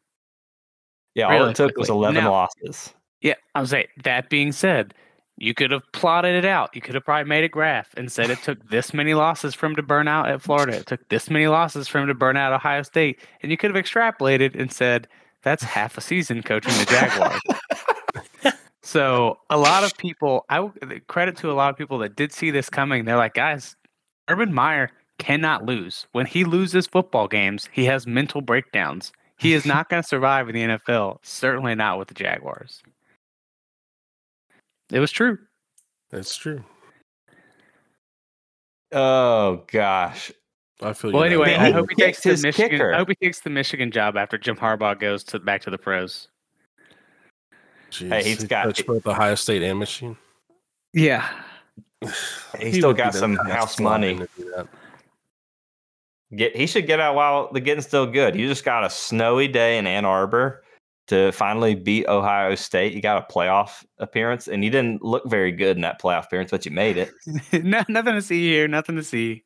[1.14, 1.80] Yeah, all it took quickly.
[1.80, 2.94] was eleven now, losses.
[3.20, 4.94] Yeah, I was saying that being said,
[5.40, 6.76] you could have plotted it out.
[6.76, 9.66] You could have probably made a graph and said it took this many losses for
[9.66, 10.76] him to burn out at Florida.
[10.76, 13.18] It took this many losses for him to burn out Ohio State.
[13.42, 15.08] And you could have extrapolated and said,
[15.42, 18.54] that's half a season coaching the Jaguars.
[18.82, 20.68] so a lot of people, I
[21.08, 23.06] credit to a lot of people that did see this coming.
[23.06, 23.76] They're like, guys,
[24.28, 26.06] Urban Meyer cannot lose.
[26.12, 29.10] When he loses football games, he has mental breakdowns.
[29.38, 31.20] He is not going to survive in the NFL.
[31.22, 32.82] Certainly not with the Jaguars.
[34.90, 35.38] It was true.
[36.10, 36.64] That's true.
[38.92, 40.32] Oh gosh.
[40.82, 41.24] I feel well.
[41.24, 42.70] Anyway, I hope he takes his Michigan.
[42.70, 42.94] Kicker.
[42.94, 45.78] I hope he takes the Michigan job after Jim Harbaugh goes to back to the
[45.78, 46.28] pros.
[47.90, 50.16] Jeez, hey, he's he got both Ohio State and Michigan.
[50.92, 51.28] Yeah,
[52.58, 54.20] he, he still got some house money.
[56.34, 58.34] Get he should get out while the getting's still good.
[58.34, 60.62] You just got a snowy day in Ann Arbor
[61.10, 62.92] to finally beat Ohio State.
[62.94, 66.52] You got a playoff appearance, and you didn't look very good in that playoff appearance,
[66.52, 67.10] but you made it.
[67.52, 68.68] no, nothing to see here.
[68.68, 69.42] Nothing to see.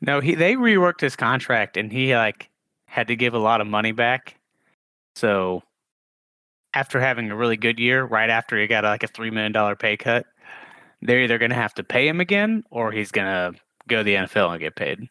[0.00, 2.48] no, he they reworked his contract, and he like
[2.86, 4.38] had to give a lot of money back.
[5.16, 5.62] So
[6.72, 9.76] after having a really good year, right after he got like a three million dollar
[9.76, 10.24] pay cut,
[11.02, 14.02] they're either going to have to pay him again, or he's going to go to
[14.02, 15.10] the NFL and get paid.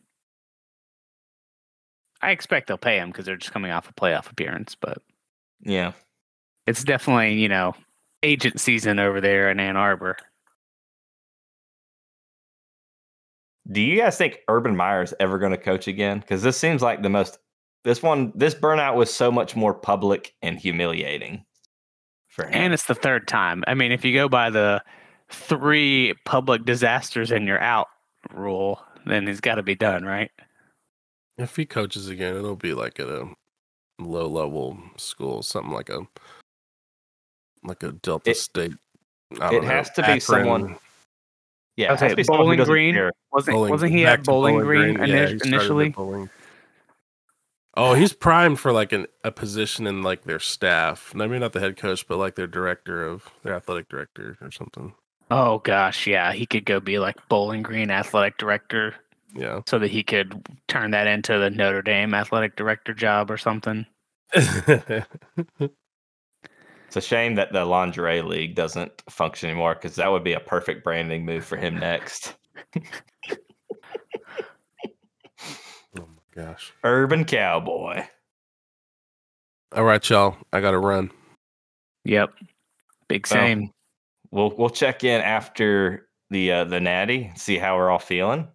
[2.26, 4.98] I expect they'll pay him because they're just coming off a playoff appearance, but
[5.62, 5.92] yeah,
[6.66, 7.76] it's definitely you know
[8.24, 10.18] agent season over there in Ann Arbor.
[13.72, 16.20] Do you guys think Urban Meyer is ever going to coach again?
[16.20, 17.38] Because this seems like the most
[17.84, 21.46] this one this burnout was so much more public and humiliating
[22.28, 22.54] for him.
[22.54, 23.64] And it's the third time.
[23.68, 24.84] I mean, if you go by the
[25.30, 27.88] three public disasters and you're out
[28.34, 30.32] rule, then he's got to be done, right?
[31.38, 33.30] If he coaches again, it'll be like at a
[34.00, 36.08] low level school, something like a
[37.64, 38.74] like a Delta it, State.
[39.32, 40.16] it know, has to Akron.
[40.16, 40.78] be someone.
[41.78, 42.24] Yeah, okay.
[42.24, 45.94] Bowling Green wasn't bowling, wasn't he at Bowling, Green, Green yeah, initially?
[47.78, 51.14] Oh, he's primed for like an, a position in like their staff.
[51.14, 54.94] Maybe not the head coach, but like their director of their athletic director or something.
[55.30, 58.96] Oh gosh, yeah, he could go be like Bowling Green athletic director
[59.36, 59.62] yeah.
[59.68, 63.86] So that he could turn that into the Notre Dame athletic director job or something.
[64.34, 65.06] it's
[66.96, 70.84] a shame that the lingerie league doesn't function anymore because that would be a perfect
[70.84, 72.36] branding move for him next.
[72.78, 72.82] oh
[75.96, 76.74] my gosh.
[76.84, 78.04] Urban cowboy.
[79.74, 80.38] All right, y'all.
[80.54, 81.12] I gotta run.
[82.06, 82.34] Yep.
[83.10, 83.72] Big same.
[84.32, 88.48] Well, we'll we'll check in after the uh, the natty, see how we're all feeling.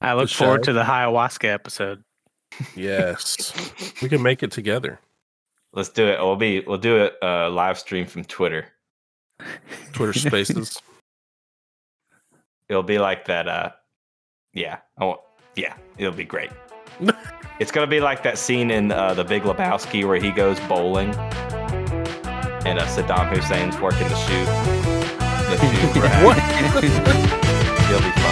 [0.00, 2.02] I look forward to the ayahuasca episode.
[2.74, 3.52] Yes,
[4.02, 5.00] we can make it together.
[5.72, 6.18] Let's do it.
[6.20, 8.66] We'll be we'll do it uh, live stream from Twitter.
[9.92, 10.80] Twitter Spaces.
[12.68, 13.48] It'll be like that.
[13.48, 13.70] Uh,
[14.52, 14.78] yeah.
[15.00, 15.22] Oh,
[15.54, 15.74] yeah.
[15.98, 16.50] It'll be great.
[17.60, 21.14] it's gonna be like that scene in uh, the Big Lebowski where he goes bowling,
[22.64, 24.44] and uh, Saddam Hussein's working the shoe.
[25.46, 26.24] The shoe.
[26.24, 26.38] what?
[27.88, 28.25] It'll be fun.